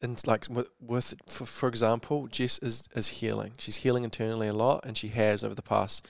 in 0.00 0.16
like 0.26 0.46
with, 0.50 0.68
with 0.80 1.14
for, 1.26 1.44
for 1.46 1.68
example, 1.68 2.26
Jess 2.28 2.58
is 2.60 2.88
is 2.96 3.08
healing. 3.20 3.52
She's 3.58 3.76
healing 3.76 4.04
internally 4.04 4.48
a 4.48 4.52
lot, 4.54 4.84
and 4.84 4.96
she 4.96 5.08
has 5.08 5.44
over 5.44 5.54
the 5.54 5.62
past 5.62 6.04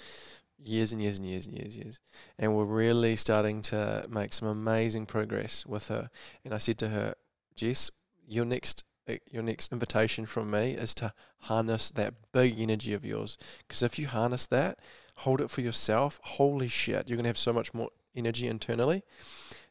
years 0.62 0.92
and 0.92 1.00
years 1.00 1.18
and 1.18 1.26
years 1.26 1.46
and 1.46 1.56
years 1.56 1.74
and 1.74 1.84
years. 1.84 2.00
And 2.38 2.54
we're 2.54 2.64
really 2.64 3.16
starting 3.16 3.62
to 3.62 4.04
make 4.10 4.32
some 4.32 4.48
amazing 4.48 5.06
progress 5.06 5.64
with 5.66 5.88
her. 5.88 6.10
And 6.44 6.52
I 6.52 6.58
said 6.58 6.78
to 6.78 6.88
her, 6.88 7.14
Jess, 7.56 7.90
your 8.28 8.44
next 8.44 8.84
uh, 9.08 9.14
your 9.30 9.42
next 9.42 9.72
invitation 9.72 10.26
from 10.26 10.50
me 10.50 10.72
is 10.72 10.94
to 10.94 11.12
harness 11.40 11.90
that 11.90 12.14
big 12.32 12.60
energy 12.60 12.92
of 12.92 13.04
yours. 13.04 13.38
Because 13.66 13.82
if 13.82 13.98
you 13.98 14.06
harness 14.06 14.46
that, 14.46 14.78
hold 15.16 15.40
it 15.40 15.50
for 15.50 15.62
yourself. 15.62 16.20
Holy 16.22 16.68
shit, 16.68 17.08
you're 17.08 17.16
gonna 17.16 17.28
have 17.28 17.38
so 17.38 17.52
much 17.52 17.72
more 17.72 17.88
energy 18.14 18.46
internally. 18.46 19.02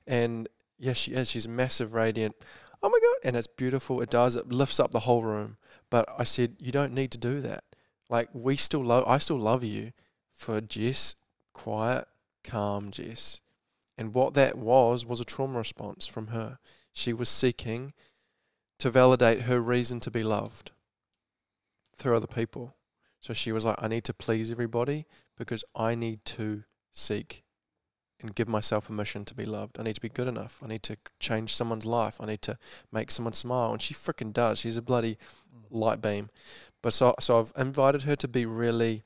And 0.07 0.49
yes, 0.79 0.97
she 0.97 1.11
is. 1.11 1.29
She's 1.29 1.47
massive, 1.47 1.93
radiant. 1.93 2.35
Oh 2.81 2.89
my 2.89 2.99
god! 2.99 3.27
And 3.27 3.35
it's 3.35 3.47
beautiful. 3.47 4.01
It 4.01 4.09
does. 4.09 4.35
It 4.35 4.49
lifts 4.49 4.79
up 4.79 4.91
the 4.91 5.01
whole 5.01 5.21
room. 5.21 5.57
But 5.89 6.07
I 6.17 6.23
said 6.23 6.55
you 6.59 6.71
don't 6.71 6.93
need 6.93 7.11
to 7.11 7.17
do 7.17 7.39
that. 7.41 7.63
Like 8.09 8.29
we 8.33 8.55
still 8.55 8.83
love. 8.83 9.03
I 9.07 9.19
still 9.19 9.39
love 9.39 9.63
you 9.63 9.91
for 10.37 10.61
Jess, 10.61 11.15
quiet, 11.53 12.07
calm 12.43 12.91
Jess. 12.91 13.41
And 13.97 14.13
what 14.13 14.35
that 14.35 14.57
was 14.57 15.05
was 15.05 15.19
a 15.19 15.25
trauma 15.25 15.57
response 15.57 16.05
from 16.05 16.27
her. 16.27 16.59
She 16.93 17.11
was 17.11 17.27
seeking 17.27 17.93
to 18.79 18.91
validate 18.91 19.41
her 19.41 19.59
reason 19.59 19.99
to 20.01 20.11
be 20.11 20.21
loved 20.21 20.71
through 21.97 22.15
other 22.15 22.27
people. 22.27 22.75
So 23.19 23.33
she 23.33 23.51
was 23.51 23.65
like, 23.65 23.81
I 23.81 23.87
need 23.87 24.03
to 24.05 24.13
please 24.13 24.51
everybody 24.51 25.07
because 25.35 25.65
I 25.75 25.95
need 25.95 26.23
to 26.25 26.63
seek 26.91 27.43
and 28.21 28.35
give 28.35 28.47
myself 28.47 28.87
permission 28.87 29.25
to 29.25 29.33
be 29.33 29.45
loved. 29.45 29.79
I 29.79 29.83
need 29.83 29.95
to 29.95 30.01
be 30.01 30.09
good 30.09 30.27
enough. 30.27 30.59
I 30.63 30.67
need 30.67 30.83
to 30.83 30.97
change 31.19 31.55
someone's 31.55 31.85
life. 31.85 32.17
I 32.21 32.27
need 32.27 32.43
to 32.43 32.59
make 32.91 33.09
someone 33.09 33.33
smile. 33.33 33.71
And 33.71 33.81
she 33.81 33.95
freaking 33.95 34.33
does. 34.33 34.59
She's 34.59 34.77
a 34.77 34.81
bloody 34.83 35.17
mm. 35.51 35.63
light 35.71 36.01
beam. 36.01 36.29
But 36.83 36.93
so 36.93 37.15
so 37.19 37.39
I've 37.39 37.53
invited 37.57 38.03
her 38.03 38.15
to 38.15 38.27
be 38.27 38.45
really 38.45 39.03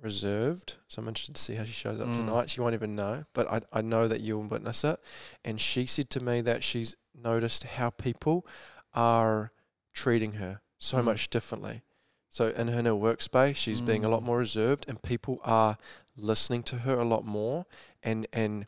reserved. 0.00 0.76
So 0.88 1.02
I'm 1.02 1.08
interested 1.08 1.34
to 1.34 1.42
see 1.42 1.54
how 1.54 1.64
she 1.64 1.72
shows 1.72 2.00
up 2.00 2.08
Mm. 2.08 2.14
tonight. 2.14 2.50
She 2.50 2.60
won't 2.60 2.74
even 2.74 2.94
know, 2.94 3.24
but 3.32 3.50
I 3.50 3.60
I 3.72 3.80
know 3.82 4.06
that 4.08 4.20
you'll 4.20 4.46
witness 4.46 4.84
it. 4.84 5.00
And 5.44 5.60
she 5.60 5.86
said 5.86 6.08
to 6.10 6.20
me 6.20 6.40
that 6.42 6.62
she's 6.64 6.94
noticed 7.14 7.64
how 7.64 7.90
people 7.90 8.46
are 8.94 9.52
treating 9.92 10.34
her 10.34 10.60
so 10.78 10.98
Mm. 10.98 11.04
much 11.04 11.30
differently. 11.30 11.82
So 12.30 12.48
in 12.50 12.68
her, 12.68 12.78
in 12.78 12.84
her 12.84 12.92
workspace, 12.92 13.56
she's 13.56 13.80
being 13.80 14.04
a 14.04 14.08
lot 14.08 14.20
Mm. 14.22 14.26
more 14.26 14.38
reserved, 14.38 14.86
and 14.88 15.02
people 15.02 15.40
are 15.44 15.78
listening 16.16 16.62
to 16.64 16.78
her 16.78 16.94
a 16.98 17.04
lot 17.04 17.24
more, 17.24 17.66
and 18.02 18.26
and 18.32 18.66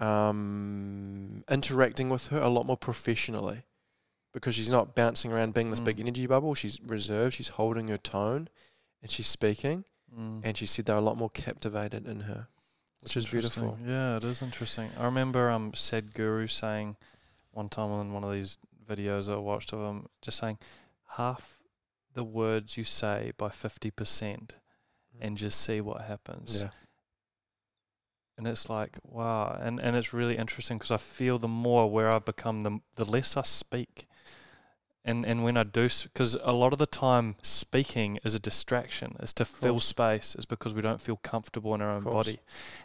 um, 0.00 1.44
interacting 1.50 2.08
with 2.08 2.28
her 2.28 2.40
a 2.40 2.48
lot 2.48 2.66
more 2.66 2.76
professionally, 2.76 3.64
because 4.32 4.54
she's 4.54 4.70
not 4.70 4.94
bouncing 4.94 5.32
around 5.32 5.54
being 5.54 5.70
this 5.70 5.80
big 5.80 5.96
Mm. 5.96 6.00
energy 6.00 6.26
bubble. 6.26 6.54
She's 6.54 6.80
reserved. 6.80 7.34
She's 7.34 7.48
holding 7.48 7.88
her 7.88 7.98
tone, 7.98 8.48
and 9.02 9.10
she's 9.10 9.26
speaking. 9.26 9.84
Mm. 10.16 10.40
And 10.44 10.56
she 10.56 10.66
said 10.66 10.86
they're 10.86 10.96
a 10.96 11.00
lot 11.00 11.16
more 11.16 11.30
captivated 11.30 12.06
in 12.06 12.20
her, 12.20 12.48
which 13.02 13.16
is 13.16 13.26
beautiful. 13.26 13.78
Yeah, 13.84 14.16
it 14.16 14.24
is 14.24 14.42
interesting. 14.42 14.90
I 14.98 15.04
remember 15.04 15.50
um 15.50 15.72
Sadhguru 15.72 16.50
saying 16.50 16.96
one 17.52 17.68
time 17.68 17.90
in 18.00 18.12
one 18.12 18.24
of 18.24 18.32
these 18.32 18.58
videos 18.88 19.32
I 19.32 19.36
watched 19.36 19.72
of 19.72 19.80
him, 19.80 20.06
just 20.22 20.38
saying 20.38 20.58
half 21.16 21.58
the 22.14 22.24
words 22.24 22.76
you 22.76 22.84
say 22.84 23.32
by 23.36 23.48
50% 23.48 24.50
and 25.20 25.36
just 25.36 25.60
see 25.60 25.80
what 25.80 26.02
happens. 26.02 26.62
yeah, 26.62 26.70
And 28.36 28.46
it's 28.46 28.68
like, 28.70 28.98
wow. 29.04 29.56
And, 29.60 29.80
and 29.80 29.96
it's 29.96 30.12
really 30.12 30.36
interesting 30.36 30.78
because 30.78 30.90
I 30.90 30.96
feel 30.96 31.38
the 31.38 31.48
more 31.48 31.82
aware 31.82 32.14
I 32.14 32.18
become, 32.18 32.62
the, 32.62 32.80
the 32.96 33.04
less 33.04 33.36
I 33.36 33.42
speak. 33.42 34.06
And, 35.04 35.24
and 35.24 35.42
when 35.42 35.56
I 35.56 35.62
do, 35.62 35.88
because 36.02 36.36
a 36.42 36.52
lot 36.52 36.72
of 36.72 36.78
the 36.78 36.86
time 36.86 37.36
speaking 37.40 38.18
is 38.24 38.34
a 38.34 38.38
distraction, 38.38 39.16
is 39.20 39.32
to 39.34 39.44
fill 39.44 39.80
space, 39.80 40.34
is 40.38 40.44
because 40.44 40.74
we 40.74 40.82
don't 40.82 41.00
feel 41.00 41.16
comfortable 41.16 41.74
in 41.74 41.80
our 41.80 41.90
own 41.90 42.04
body. 42.04 42.40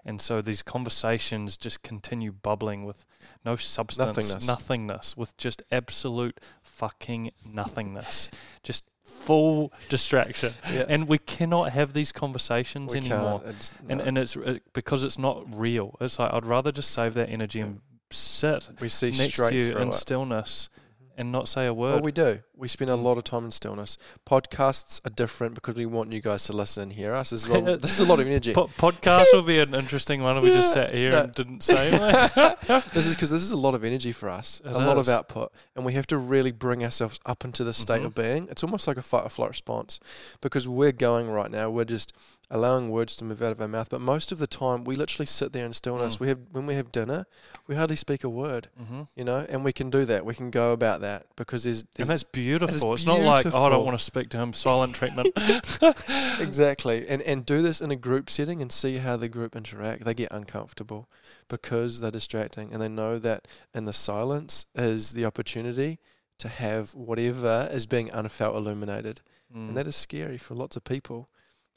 And 0.06 0.22
so 0.22 0.42
these 0.42 0.62
conversations 0.62 1.58
just 1.58 1.84
continue 1.84 2.32
bubbling 2.32 2.86
with 2.86 3.06
no 3.44 3.56
substance, 3.56 4.16
Nothingness. 4.16 4.48
nothingness 4.48 5.18
with 5.18 5.36
just 5.38 5.64
absolute 5.72 6.40
fucking 6.62 7.32
nothingness. 7.46 8.30
just 8.64 8.86
full 9.04 9.74
distraction. 9.90 10.54
yeah. 10.74 10.86
And 10.88 11.08
we 11.08 11.18
cannot 11.18 11.72
have 11.72 11.94
these 11.94 12.12
conversations 12.12 12.94
we 12.94 13.00
anymore. 13.00 13.42
It's, 13.46 13.72
and 13.90 14.00
no. 14.00 14.06
and 14.06 14.18
it's 14.18 14.38
uh, 14.38 14.60
because 14.74 15.04
it's 15.04 15.20
not 15.20 15.44
real. 15.54 15.96
It's 16.00 16.20
like 16.20 16.34
I'd 16.34 16.46
rather 16.46 16.72
just 16.72 16.92
save 16.92 17.14
that 17.16 17.30
energy 17.30 17.60
and 17.60 17.82
sit 18.12 18.70
we 18.80 18.90
see 18.90 19.12
next 19.12 19.38
to 19.38 19.54
you 19.54 19.78
in 19.78 19.90
it. 19.90 19.94
stillness 19.94 20.70
and 21.18 21.32
not 21.32 21.48
say 21.48 21.66
a 21.68 21.74
word. 21.74 21.94
Well, 21.96 22.02
we 22.02 22.12
do. 22.12 22.40
We 22.56 22.68
spend 22.68 22.90
a 22.90 22.94
Mm. 22.94 23.04
lot 23.04 23.18
of 23.18 23.24
time 23.24 23.46
in 23.46 23.52
stillness. 23.52 23.98
Podcasts 24.28 25.06
are 25.06 25.10
different 25.10 25.54
because 25.56 25.76
we 25.76 25.86
want 25.86 26.12
you 26.12 26.22
guys 26.22 26.44
to 26.46 26.54
listen 26.54 26.84
and 26.84 26.94
hear 26.94 27.14
us. 27.14 27.30
This 27.30 27.44
is 27.46 27.50
a 27.50 27.60
lot, 27.60 27.82
this 27.82 28.00
is 28.00 28.06
a 28.08 28.10
lot 28.10 28.20
of 28.20 28.28
energy. 28.28 28.54
Po- 28.54 28.68
podcast 28.68 29.26
will 29.34 29.44
be 29.44 29.60
an 29.60 29.76
interesting 29.76 30.24
one 30.24 30.38
if 30.38 30.44
we 30.44 30.52
just 30.52 30.74
sat 30.74 30.94
here 30.94 31.12
No. 31.18 31.20
and 31.22 31.32
didn't 31.34 31.62
say 31.64 31.90
this 32.94 33.06
is 33.06 33.16
because 33.16 33.30
this 33.30 33.42
is 33.44 33.52
a 33.52 33.58
lot 33.58 33.76
of 33.76 33.84
energy 33.84 34.12
for 34.12 34.30
us, 34.30 34.62
It 34.66 34.72
a 34.72 34.78
lot 34.80 34.98
of 34.98 35.08
output, 35.10 35.52
and 35.76 35.86
we 35.86 35.94
have 35.94 36.08
to 36.08 36.18
really 36.18 36.52
bring 36.52 36.84
ourselves 36.84 37.20
up 37.26 37.44
into 37.46 37.64
the 37.64 37.74
state 37.74 38.02
Mhm. 38.02 38.06
of 38.06 38.16
being. 38.16 38.48
It's 38.50 38.64
almost 38.64 38.88
like 38.88 38.98
a 38.98 39.02
fight 39.02 39.26
or 39.26 39.30
flight 39.30 39.50
response 39.50 40.00
because 40.42 40.68
we're 40.68 40.92
going 40.92 41.30
right 41.30 41.52
now. 41.52 41.70
We're 41.70 41.86
just 41.86 42.14
allowing 42.52 42.90
words 42.90 43.16
to 43.16 43.24
move 43.24 43.42
out 43.42 43.52
of 43.52 43.60
our 43.62 43.68
mouth, 43.68 43.90
but 43.90 44.02
most 44.02 44.32
of 44.32 44.38
the 44.38 44.48
time 44.48 44.84
we 44.84 44.96
literally 44.96 45.26
sit 45.26 45.54
there 45.54 45.66
in 45.66 45.74
stillness. 45.74 46.18
Mm. 46.18 46.20
We 46.20 46.28
have 46.28 46.40
when 46.52 46.66
we 46.66 46.76
have 46.76 46.92
dinner, 46.92 47.26
we 47.68 47.76
hardly 47.76 47.96
speak 47.96 48.24
a 48.24 48.30
word, 48.30 48.68
hmm 48.78 49.04
you 49.16 49.24
know, 49.24 49.46
and 49.50 49.64
we 49.64 49.74
can 49.74 49.90
do 49.90 50.06
that. 50.06 50.26
We 50.26 50.36
can 50.36 50.52
go 50.52 50.72
about 50.74 51.02
that 51.02 51.26
because 51.36 51.64
there's, 51.64 51.86
And 51.98 52.08
that's 52.08 52.24
beautiful. 52.24 52.94
It's 52.94 53.06
not 53.06 53.20
like 53.20 53.46
oh, 53.54 53.64
I 53.66 53.70
don't 53.70 53.86
want 53.86 53.98
to 53.98 54.04
speak 54.04 54.30
to 54.30 54.38
him. 54.38 54.54
Silent 54.54 54.96
treatment. 54.96 55.30
exactly 56.40 57.08
and 57.08 57.22
and 57.22 57.46
do 57.46 57.62
this 57.62 57.82
in 57.82 57.92
a 57.92 57.96
group 57.96 58.30
setting 58.30 58.62
and 58.62 58.72
see 58.72 58.98
how 58.98 59.18
the 59.18 59.30
group 59.30 59.56
interact 59.56 60.04
they 60.04 60.14
get 60.14 60.32
uncomfortable 60.32 61.10
because 61.50 62.00
they're 62.00 62.12
distracting 62.12 62.72
and 62.72 62.82
they 62.82 62.88
know 62.90 63.20
that 63.20 63.48
in 63.74 63.86
the 63.86 63.94
silence 63.94 64.66
is 64.76 65.14
the 65.14 65.26
opportunity 65.26 66.00
to 66.40 66.48
have 66.48 66.94
whatever 66.94 67.70
is 67.72 67.86
being 67.86 68.10
unfelt 68.12 68.56
illuminated 68.56 69.22
Mm. 69.56 69.68
and 69.70 69.78
that 69.78 69.86
is 69.86 69.96
scary 69.96 70.40
for 70.40 70.56
lots 70.56 70.76
of 70.76 70.84
people 70.84 71.30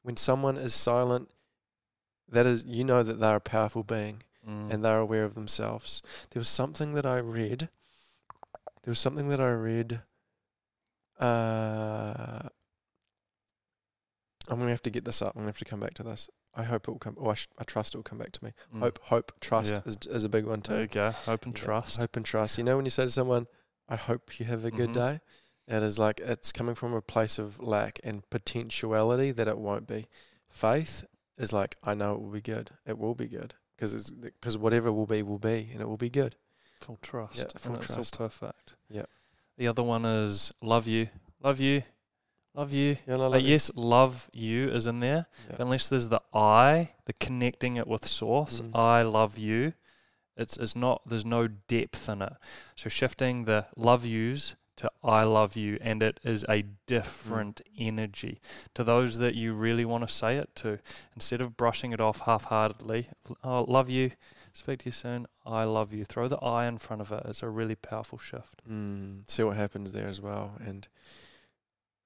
when 0.06 0.16
someone 0.16 0.56
is 0.56 0.72
silent 0.72 1.28
that 2.28 2.46
is 2.46 2.64
you 2.64 2.84
know 2.84 3.02
that 3.02 3.18
they're 3.18 3.36
a 3.36 3.40
powerful 3.40 3.82
being 3.82 4.22
Mm. 4.48 4.72
and 4.72 4.84
they're 4.84 5.00
aware 5.00 5.24
of 5.24 5.34
themselves 5.34 6.02
there 6.30 6.38
was 6.38 6.48
something 6.48 6.94
that 6.94 7.04
i 7.04 7.16
read 7.18 7.68
there 8.84 8.92
was 8.92 9.00
something 9.00 9.28
that 9.28 9.40
i 9.40 9.50
read 9.50 10.02
uh 11.18 12.48
I'm 14.48 14.58
gonna 14.58 14.70
have 14.70 14.82
to 14.82 14.90
get 14.90 15.04
this 15.04 15.20
up. 15.22 15.32
I'm 15.34 15.40
gonna 15.40 15.48
have 15.48 15.58
to 15.58 15.64
come 15.64 15.80
back 15.80 15.94
to 15.94 16.04
this. 16.04 16.30
I 16.54 16.62
hope 16.62 16.86
it 16.86 16.90
will 16.92 17.00
come. 17.00 17.16
Oh, 17.18 17.30
I, 17.30 17.34
sh- 17.34 17.48
I 17.58 17.64
trust 17.64 17.94
it 17.94 17.98
will 17.98 18.04
come 18.04 18.18
back 18.18 18.30
to 18.30 18.44
me. 18.44 18.52
Mm. 18.72 18.78
Hope, 18.78 19.00
hope, 19.02 19.32
trust 19.40 19.74
Yeah. 19.74 19.82
is 19.84 19.96
is 20.08 20.22
a 20.22 20.28
big 20.28 20.44
one 20.46 20.60
There 20.60 20.82
you 20.82 20.86
too. 20.86 20.94
go. 20.94 21.10
Hope 21.10 21.46
and 21.46 21.58
Yeah, 21.58 21.64
trust. 21.64 21.96
Hope 21.98 22.14
and 22.16 22.24
trust. 22.24 22.56
You 22.56 22.62
know 22.62 22.76
when 22.76 22.84
you 22.86 22.90
say 22.92 23.02
to 23.02 23.10
someone, 23.10 23.48
"I 23.88 23.96
hope 23.96 24.38
you 24.38 24.46
have 24.46 24.64
a 24.64 24.70
good 24.70 24.90
Mhm. 24.90 24.94
day," 24.94 25.20
it 25.68 25.82
is 25.82 25.98
like 25.98 26.20
it's 26.20 26.52
coming 26.52 26.74
from 26.74 26.94
a 26.94 27.00
place 27.02 27.38
of 27.38 27.60
lack 27.60 27.98
and 28.04 28.28
potentiality 28.30 29.32
that 29.32 29.48
it 29.48 29.58
won't 29.58 29.86
be. 29.86 30.06
Faith 30.48 31.04
is 31.38 31.52
like, 31.52 31.76
"I 31.84 31.94
know 31.94 32.14
it 32.14 32.20
will 32.20 32.30
be 32.30 32.40
good. 32.40 32.70
It 32.86 32.98
will 32.98 33.14
be 33.14 33.26
good 33.26 33.54
because 33.76 33.94
it's 33.94 34.10
because 34.10 34.56
whatever 34.56 34.92
will 34.92 35.06
be 35.06 35.22
will 35.22 35.38
be, 35.38 35.68
and 35.72 35.80
it 35.80 35.88
will 35.88 35.96
be 35.96 36.10
good." 36.10 36.36
Full 36.80 36.98
trust. 37.02 37.38
Yeah, 37.38 37.44
full 37.58 37.76
trust. 37.78 38.18
perfect. 38.18 38.74
Yeah. 38.88 39.06
The 39.56 39.68
other 39.68 39.82
one 39.82 40.04
is 40.04 40.52
love 40.60 40.86
you. 40.86 41.08
Love 41.42 41.58
you. 41.60 41.82
Love 42.54 42.72
you. 42.72 42.96
Yeah, 43.06 43.14
Uh, 43.16 43.36
you. 43.36 43.48
yes, 43.48 43.70
love 43.74 44.30
you 44.32 44.68
is 44.68 44.86
in 44.86 45.00
there. 45.00 45.26
Yeah. 45.44 45.56
But 45.56 45.60
unless 45.60 45.88
there's 45.88 46.08
the 46.08 46.22
I, 46.32 46.92
the 47.06 47.12
connecting 47.14 47.76
it 47.76 47.86
with 47.86 48.06
source, 48.06 48.60
Mm. 48.60 48.74
I 48.74 49.02
love 49.02 49.36
you, 49.38 49.74
it's 50.36 50.56
it's 50.58 50.76
not 50.76 51.02
there's 51.06 51.24
no 51.24 51.48
depth 51.48 52.08
in 52.08 52.22
it. 52.22 52.32
So 52.74 52.88
shifting 52.88 53.44
the 53.44 53.66
love 53.76 54.04
yous 54.06 54.54
to 54.76 54.90
I 55.02 55.22
love 55.24 55.56
you 55.56 55.78
and 55.80 56.02
it 56.02 56.20
is 56.22 56.44
a 56.48 56.62
different 56.86 57.62
Mm. 57.64 57.86
energy 57.88 58.40
to 58.74 58.84
those 58.84 59.18
that 59.18 59.34
you 59.34 59.54
really 59.54 59.84
want 59.84 60.06
to 60.06 60.14
say 60.14 60.36
it 60.36 60.54
to. 60.56 60.78
Instead 61.14 61.40
of 61.40 61.56
brushing 61.56 61.92
it 61.92 62.00
off 62.00 62.20
half 62.20 62.44
heartedly, 62.44 63.08
oh 63.42 63.64
love 63.68 63.88
you, 63.88 64.12
speak 64.52 64.80
to 64.80 64.86
you 64.86 64.92
soon, 64.92 65.26
I 65.46 65.64
love 65.64 65.92
you. 65.94 66.04
Throw 66.04 66.28
the 66.28 66.36
I 66.38 66.66
in 66.66 66.78
front 66.78 67.00
of 67.02 67.10
it. 67.12 67.22
It's 67.26 67.42
a 67.42 67.48
really 67.48 67.74
powerful 67.76 68.18
shift. 68.18 68.62
Mm, 68.68 69.28
see 69.30 69.42
what 69.44 69.56
happens 69.56 69.92
there 69.92 70.06
as 70.08 70.20
well, 70.20 70.56
and 70.60 70.86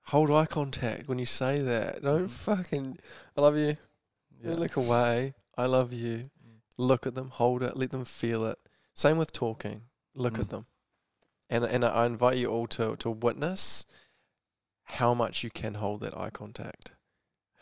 hold 0.07 0.31
eye 0.31 0.47
contact 0.47 1.09
when 1.09 1.19
you 1.19 1.27
say 1.27 1.59
that. 1.61 2.03
Don't 2.03 2.27
Mhm. 2.27 2.31
fucking. 2.31 2.99
I 3.37 3.41
love 3.41 3.57
you. 3.57 3.77
Yeah. 4.41 4.53
Don't 4.53 4.59
look 4.61 4.77
away. 4.77 5.35
I 5.57 5.67
love 5.67 5.93
you. 5.93 6.19
Mm. 6.19 6.61
Look 6.79 7.07
at 7.07 7.15
them. 7.15 7.29
Hold 7.31 7.63
it. 7.63 7.77
Let 7.77 7.91
them 7.91 8.05
feel 8.05 8.45
it. 8.47 8.59
Same 8.95 9.19
with 9.19 9.33
talking. 9.33 9.83
Look 10.15 10.35
Mm. 10.35 10.41
at 10.41 10.49
them, 10.49 10.67
and 11.51 11.65
and 11.65 11.85
I 11.85 12.07
invite 12.07 12.39
you 12.39 12.47
all 12.47 12.67
to 12.69 12.97
to 12.97 13.11
witness 13.11 13.85
how 14.85 15.13
much 15.15 15.45
you 15.45 15.51
can 15.51 15.75
hold 15.75 16.01
that 16.01 16.17
eye 16.17 16.31
contact. 16.31 16.93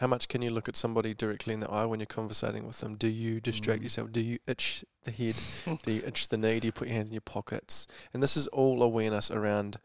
How 0.00 0.06
much 0.06 0.28
can 0.28 0.42
you 0.42 0.50
look 0.52 0.68
at 0.68 0.76
somebody 0.76 1.12
directly 1.12 1.52
in 1.54 1.60
the 1.60 1.68
eye 1.70 1.84
when 1.84 1.98
you're 1.98 2.06
conversating 2.06 2.64
with 2.66 2.78
them? 2.80 2.94
Do 2.94 3.08
you 3.08 3.40
distract 3.40 3.80
Mm. 3.80 3.82
yourself? 3.82 4.12
Do 4.12 4.20
you 4.20 4.38
itch 4.46 4.84
the 5.02 5.10
head? 5.10 5.34
Do 5.82 5.90
you 5.92 6.02
itch 6.06 6.28
the 6.28 6.36
knee? 6.36 6.60
Do 6.60 6.68
you 6.68 6.72
put 6.72 6.86
your 6.88 6.96
hand 6.96 7.08
in 7.08 7.14
your 7.14 7.20
pockets? 7.20 7.88
And 8.14 8.22
this 8.22 8.36
is 8.36 8.46
all 8.48 8.80
awareness 8.82 9.28
around 9.30 9.80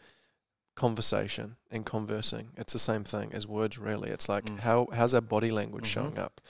conversation 0.75 1.55
and 1.71 1.85
conversing. 1.85 2.49
It's 2.57 2.73
the 2.73 2.79
same 2.79 3.03
thing 3.03 3.31
as 3.33 3.47
words, 3.47 3.77
really. 3.77 4.09
It's 4.09 4.29
like 4.29 4.45
Mm. 4.45 4.59
how 4.59 4.87
how's 4.93 5.13
our 5.13 5.21
body 5.21 5.51
language 5.51 5.85
Mhm. 5.85 5.93
showing 5.93 6.17
up? 6.19 6.41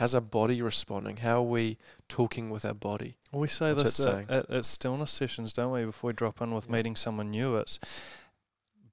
How's 0.00 0.14
our 0.14 0.22
body 0.22 0.62
responding? 0.62 1.18
How 1.18 1.40
are 1.40 1.42
we 1.42 1.76
talking 2.08 2.48
with 2.48 2.64
our 2.64 2.72
body? 2.72 3.16
We 3.32 3.48
say 3.48 3.74
What's 3.74 3.98
this 3.98 4.06
at, 4.06 4.30
at, 4.30 4.50
at 4.50 4.64
stillness 4.64 5.10
sessions, 5.10 5.52
don't 5.52 5.72
we? 5.72 5.84
Before 5.84 6.08
we 6.08 6.14
drop 6.14 6.40
in 6.40 6.54
with 6.54 6.68
Yeah. 6.68 6.72
meeting 6.72 6.96
someone 6.96 7.30
new, 7.30 7.56
it's 7.56 7.78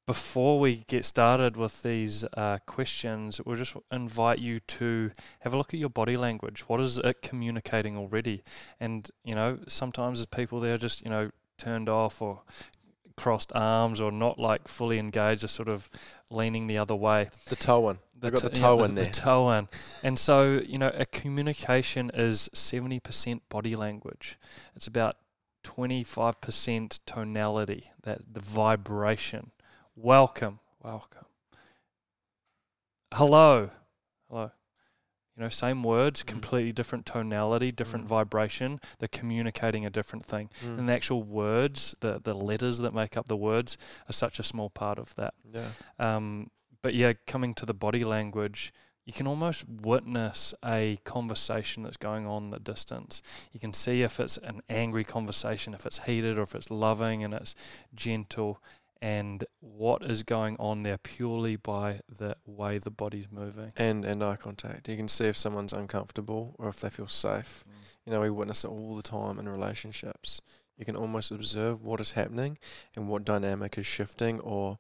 before 0.05 0.59
we 0.59 0.83
get 0.87 1.05
started 1.05 1.55
with 1.55 1.81
these 1.81 2.25
uh, 2.35 2.57
questions. 2.65 3.39
We'll 3.45 3.55
just 3.55 3.77
invite 3.89 4.39
you 4.39 4.59
to 4.59 5.11
have 5.39 5.53
a 5.53 5.57
look 5.57 5.73
at 5.73 5.79
your 5.79 5.89
body 5.89 6.17
language. 6.17 6.67
What 6.67 6.81
is 6.81 6.97
it 6.97 7.21
communicating 7.21 7.95
already? 7.97 8.43
And 8.77 9.09
you 9.23 9.33
know, 9.33 9.59
sometimes 9.65 10.19
as 10.19 10.25
people 10.25 10.59
they're 10.59 10.77
just 10.77 11.01
you 11.05 11.09
know 11.09 11.31
turned 11.57 11.87
off 11.87 12.21
or 12.21 12.41
crossed 13.17 13.51
arms 13.56 13.99
or 13.99 14.12
not 14.12 14.39
like 14.39 14.67
fully 14.67 14.99
engaged, 14.99 15.41
just 15.41 15.56
sort 15.56 15.67
of 15.67 15.89
leaning 16.32 16.67
the 16.67 16.77
other 16.77 16.95
way 16.95 17.30
The 17.47 17.56
toe 17.56 17.82
one. 17.82 17.99
the 18.17 18.32
got 18.32 18.43
the 18.43 18.49
toe 18.49 18.80
yeah, 18.80 18.86
in 18.86 18.95
the, 18.95 19.01
there. 19.01 19.12
The 19.12 19.19
toe 19.19 19.51
in. 19.51 19.67
And 20.03 20.17
so, 20.17 20.62
you 20.65 20.77
know, 20.77 20.91
a 20.93 21.06
communication 21.06 22.12
is 22.13 22.49
70% 22.53 23.41
body 23.49 23.75
language. 23.75 24.38
It's 24.75 24.88
about 24.88 25.17
25% 25.63 26.99
tonality, 27.06 27.91
that 28.03 28.34
the 28.34 28.39
vibration. 28.39 29.51
Welcome, 29.95 30.60
welcome. 30.82 31.25
Hello, 33.13 33.71
hello. 34.30 34.51
You 35.38 35.43
know, 35.43 35.50
same 35.50 35.84
words, 35.84 36.23
Mm. 36.23 36.28
completely 36.28 36.71
different 36.71 37.06
tonality, 37.06 37.71
different 37.71 38.06
Mm. 38.06 38.10
vibration. 38.10 38.82
They're 38.97 39.08
communicating 39.08 39.86
a 39.86 39.89
different 39.91 40.26
thing. 40.26 40.50
Mm. 40.65 40.80
And 40.80 40.89
the 40.89 40.93
actual 40.93 41.21
words, 41.21 41.95
the, 42.00 42.19
the 42.19 42.34
letters 42.34 42.80
that 42.80 42.93
make 42.93 43.15
up 43.15 43.28
the 43.28 43.38
words, 43.38 43.78
are 44.10 44.13
such 44.13 44.39
a 44.39 44.43
small 44.43 44.71
part 44.71 44.97
of 44.97 45.13
that. 45.15 45.36
Yeah. 45.54 45.69
Um, 46.00 46.50
but 46.82 46.95
yeah, 46.95 47.13
coming 47.28 47.54
to 47.56 47.65
the 47.67 47.73
body 47.76 48.04
language, 48.04 48.73
you 49.06 49.13
can 49.13 49.28
almost 49.28 49.63
witness 49.69 50.56
a 50.65 50.97
conversation 51.04 51.84
that's 51.84 51.97
going 51.97 52.26
on 52.26 52.45
in 52.45 52.50
the 52.50 52.60
distance. 52.60 53.21
You 53.54 53.60
can 53.60 53.73
see 53.73 54.02
if 54.02 54.19
it's 54.19 54.38
an 54.38 54.62
angry 54.69 55.04
conversation, 55.04 55.73
if 55.76 55.86
it's 55.86 56.00
heated, 56.06 56.38
or 56.38 56.41
if 56.41 56.56
it's 56.56 56.71
loving 56.71 57.23
and 57.23 57.34
it's 57.34 57.54
gentle, 57.93 58.62
and 59.01 59.43
what 59.60 60.03
is 60.03 60.23
going 60.23 60.55
on 60.57 60.83
there 60.83 60.97
purely 60.97 61.55
by 61.55 61.99
the 62.10 62.36
way 62.45 62.77
the 62.77 62.91
body's 62.91 63.27
moving. 63.31 63.71
And 63.77 64.03
and 64.05 64.23
eye 64.23 64.36
contact. 64.36 64.88
You 64.88 64.97
can 64.97 65.07
see 65.07 65.25
if 65.25 65.38
someone's 65.38 65.73
uncomfortable 65.73 66.55
or 66.57 66.69
if 66.69 66.79
they 66.79 66.89
feel 66.89 67.07
safe. 67.07 67.63
You 68.05 68.13
know, 68.13 68.21
we 68.21 68.29
witness 68.29 68.63
it 68.63 68.69
all 68.69 68.95
the 68.95 69.03
time 69.03 69.38
in 69.39 69.49
relationships. 69.49 70.41
You 70.77 70.86
can 70.86 70.95
almost 70.95 71.31
observe 71.31 71.81
what 71.81 71.99
is 71.99 72.13
happening 72.13 72.57
and 72.95 73.10
what 73.10 73.25
dynamic 73.25 73.77
is 73.77 73.86
shifting 73.86 74.39
or 74.39 74.77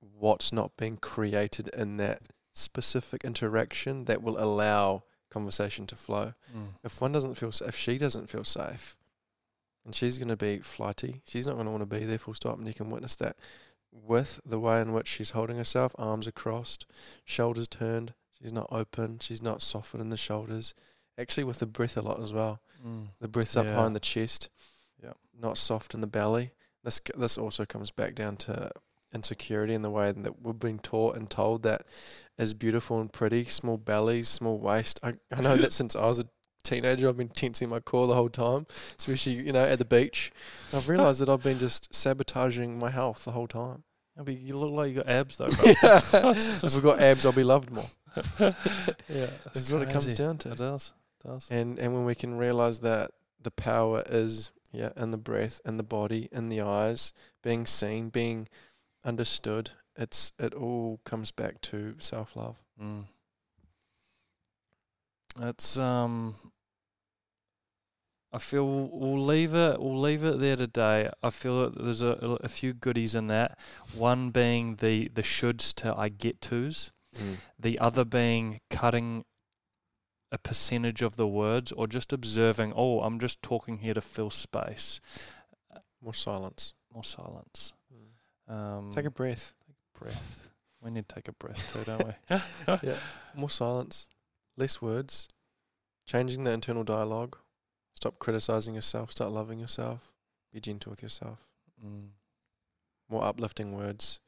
what's 0.00 0.52
not 0.52 0.76
being 0.76 0.96
created 0.96 1.68
in 1.68 1.96
that 1.98 2.22
specific 2.52 3.24
interaction 3.24 4.04
that 4.06 4.22
will 4.22 4.38
allow 4.38 5.04
conversation 5.30 5.86
to 5.86 5.96
flow. 5.96 6.34
Mm. 6.54 6.68
If 6.84 7.00
one 7.00 7.12
doesn't 7.12 7.36
feel, 7.36 7.52
if 7.66 7.76
she 7.76 7.96
doesn't 7.96 8.28
feel 8.28 8.44
safe, 8.44 8.96
and 9.84 9.94
she's 9.94 10.18
going 10.18 10.28
to 10.28 10.36
be 10.36 10.58
flighty, 10.58 11.22
she's 11.26 11.46
not 11.46 11.54
going 11.54 11.66
to 11.66 11.70
want 11.72 11.88
to 11.88 11.98
be 11.98 12.04
there 12.04 12.18
full 12.18 12.34
stop, 12.34 12.58
and 12.58 12.66
you 12.66 12.74
can 12.74 12.90
witness 12.90 13.16
that. 13.16 13.36
with 13.92 14.40
the 14.46 14.58
way 14.60 14.80
in 14.80 14.92
which 14.92 15.08
she's 15.08 15.30
holding 15.30 15.56
herself, 15.56 15.94
arms 15.98 16.28
are 16.28 16.32
crossed, 16.32 16.86
shoulders 17.24 17.66
turned. 17.68 18.14
She's 18.40 18.52
not 18.52 18.68
open. 18.70 19.18
She's 19.20 19.42
not 19.42 19.60
softened 19.62 20.00
in 20.00 20.10
the 20.10 20.16
shoulders. 20.16 20.74
Actually, 21.18 21.44
with 21.44 21.58
the 21.58 21.66
breath 21.66 21.96
a 21.96 22.00
lot 22.00 22.20
as 22.22 22.32
well. 22.32 22.60
Mm. 22.86 23.08
The 23.20 23.28
breath's 23.28 23.56
up 23.56 23.66
Yeah. 23.66 23.74
high 23.74 23.86
in 23.88 23.92
the 23.92 24.00
chest. 24.00 24.48
Yep. 25.02 25.16
Not 25.38 25.58
soft 25.58 25.92
in 25.92 26.00
the 26.00 26.06
belly. 26.06 26.52
This 26.82 27.00
this 27.16 27.36
also 27.36 27.66
comes 27.66 27.90
back 27.90 28.14
down 28.14 28.36
to 28.38 28.70
insecurity 29.12 29.74
in 29.74 29.82
the 29.82 29.90
way 29.90 30.12
that 30.12 30.40
we've 30.40 30.58
been 30.58 30.78
taught 30.78 31.16
and 31.16 31.28
told 31.28 31.62
that 31.64 31.82
is 32.38 32.54
beautiful 32.54 33.00
and 33.00 33.12
pretty. 33.12 33.44
Small 33.44 33.76
bellies, 33.76 34.28
small 34.28 34.58
waist. 34.58 35.00
I, 35.02 35.14
I 35.36 35.40
know 35.42 35.56
that 35.56 35.72
since 35.80 35.94
I 35.96 36.06
was 36.06 36.20
a 36.20 36.24
teenager, 36.70 37.08
I've 37.08 37.16
been 37.16 37.28
tensing 37.28 37.68
my 37.68 37.80
core 37.80 38.06
the 38.06 38.14
whole 38.14 38.28
time, 38.28 38.66
especially 38.98 39.32
you 39.32 39.52
know 39.52 39.64
at 39.64 39.78
the 39.78 39.84
beach. 39.84 40.32
I've 40.72 40.88
realised 40.88 41.20
that 41.20 41.28
I've 41.28 41.42
been 41.42 41.58
just 41.58 41.94
sabotaging 41.94 42.78
my 42.78 42.90
health 42.90 43.24
the 43.24 43.32
whole 43.32 43.48
time. 43.48 43.84
I 44.18 44.22
mean, 44.22 44.38
you 44.42 44.56
look 44.56 44.72
like 44.72 44.90
you 44.90 44.96
got 44.96 45.08
abs 45.08 45.38
though, 45.38 45.46
bro. 45.60 45.70
if 46.30 46.64
I've 46.64 46.82
got 46.82 47.00
abs, 47.00 47.26
I'll 47.26 47.32
be 47.32 47.44
loved 47.44 47.70
more. 47.70 47.84
yeah, 48.38 48.52
That's 49.52 49.70
what 49.70 49.82
it 49.82 49.90
comes 49.90 50.12
down 50.14 50.38
to. 50.38 50.52
It 50.52 50.58
does. 50.58 50.92
It 51.20 51.28
does. 51.28 51.48
And 51.50 51.78
and 51.78 51.94
when 51.94 52.04
we 52.04 52.14
can 52.14 52.36
realize 52.36 52.80
that 52.80 53.10
the 53.42 53.50
power 53.50 54.02
is 54.08 54.52
yeah 54.72 54.90
in 54.96 55.10
the 55.10 55.18
breath, 55.18 55.60
in 55.64 55.76
the 55.76 55.82
body, 55.82 56.28
in 56.30 56.48
the 56.48 56.60
eyes, 56.60 57.12
being 57.42 57.66
seen, 57.66 58.10
being 58.10 58.48
understood, 59.04 59.70
it's 59.96 60.32
it 60.38 60.54
all 60.54 61.00
comes 61.04 61.30
back 61.30 61.60
to 61.62 61.94
self 61.98 62.36
love. 62.36 62.56
Mm. 62.80 63.04
It's 65.42 65.78
um. 65.78 66.34
I 68.32 68.38
feel 68.38 68.64
we'll, 68.92 69.24
leave 69.24 69.54
it. 69.54 69.80
We'll 69.80 70.00
leave 70.00 70.22
it 70.22 70.38
there 70.38 70.56
today. 70.56 71.10
I 71.22 71.30
feel 71.30 71.62
that 71.70 71.82
there's 71.82 72.02
a, 72.02 72.38
a 72.42 72.48
few 72.48 72.72
goodies 72.72 73.14
in 73.14 73.26
that. 73.26 73.58
One 73.94 74.30
being 74.30 74.76
the 74.76 75.08
the 75.08 75.22
shoulds 75.22 75.74
to 75.76 75.94
I 75.96 76.08
get 76.08 76.40
tos. 76.40 76.92
The 77.58 77.78
other 77.80 78.04
being 78.04 78.60
cutting 78.70 79.24
a 80.32 80.38
percentage 80.38 81.02
of 81.02 81.16
the 81.16 81.26
words, 81.26 81.72
or 81.72 81.88
just 81.88 82.12
observing. 82.12 82.72
Oh, 82.76 83.00
I'm 83.00 83.18
just 83.18 83.42
talking 83.42 83.78
here 83.78 83.94
to 83.94 84.00
fill 84.00 84.30
space. 84.30 85.00
More 86.00 86.14
silence. 86.14 86.72
More 86.94 87.04
silence. 87.04 87.72
Um, 88.48 88.90
Take 88.92 89.06
a 89.06 89.10
breath. 89.10 89.54
Take 89.66 89.76
a 89.76 89.98
breath. 89.98 90.48
We 90.82 90.90
need 90.90 91.08
to 91.08 91.14
take 91.14 91.28
a 91.28 91.32
breath 91.32 91.72
too, 91.72 91.84
don't 91.84 92.06
we? 92.06 92.36
yeah. 92.88 92.96
More 93.34 93.50
silence. 93.50 94.08
Less 94.56 94.80
words. 94.80 95.28
Changing 96.06 96.44
the 96.44 96.52
internal 96.52 96.84
dialogue. 96.84 97.36
Stop 97.94 98.18
criticizing 98.18 98.74
yourself. 98.74 99.10
Start 99.10 99.30
loving 99.32 99.58
yourself. 99.60 100.12
Be 100.52 100.60
gentle 100.60 100.90
with 100.90 101.02
yourself. 101.02 101.38
Mm. 101.84 102.08
More 103.08 103.24
uplifting 103.24 103.72
words. 103.76 104.20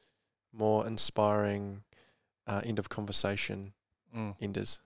More 0.51 0.85
inspiring 0.85 1.83
uh, 2.47 2.61
end 2.65 2.79
of 2.79 2.89
conversation 2.89 3.73
Mm. 4.15 4.35
enders. 4.39 4.79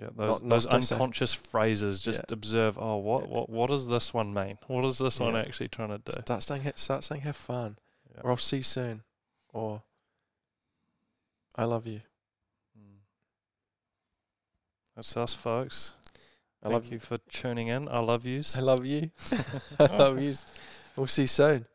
Yeah, 0.00 0.08
those, 0.16 0.40
not 0.42 0.48
those 0.70 0.90
a- 0.90 0.94
unconscious 0.94 1.34
phrases. 1.34 2.00
Just 2.00 2.20
Yeah. 2.20 2.32
observe. 2.34 2.78
Oh, 2.78 2.96
what, 2.96 3.24
Yeah. 3.24 3.34
what, 3.34 3.50
what 3.50 3.66
does 3.68 3.86
this 3.86 4.14
one 4.14 4.32
mean? 4.32 4.56
What 4.66 4.84
is 4.86 4.96
this 4.98 5.20
one 5.20 5.36
actually 5.36 5.68
trying 5.68 5.88
to 5.88 5.98
do? 5.98 6.12
Start 6.22 6.42
saying, 6.42 6.72
start 6.76 7.04
saying, 7.04 7.20
have 7.22 7.36
fun, 7.36 7.78
Yeah. 8.14 8.20
or 8.22 8.30
I'll 8.30 8.36
see 8.38 8.58
you 8.58 8.62
soon, 8.62 9.02
or 9.52 9.82
I 11.54 11.64
love 11.64 11.86
you. 11.86 12.00
Mm. 12.78 13.00
That's 14.94 15.16
us, 15.16 15.34
folks. 15.34 15.94
I 16.62 16.68
Thank 16.68 16.74
love 16.84 16.92
you 16.92 16.98
for 16.98 17.18
tuning 17.30 17.68
in. 17.68 17.88
I 17.88 17.98
love 18.00 18.26
yous. 18.26 18.56
I 18.56 18.60
love 18.60 18.84
you. 18.84 19.10
I 19.78 19.84
love 19.96 20.20
you. 20.20 20.34
We'll 20.96 21.06
see 21.06 21.22
you 21.22 21.28
soon. 21.28 21.66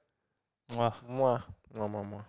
Mwah. 0.71 0.93
Mwah. 1.09 1.43
Mwah, 1.73 1.89
mwah, 1.89 2.05
mwah. 2.05 2.25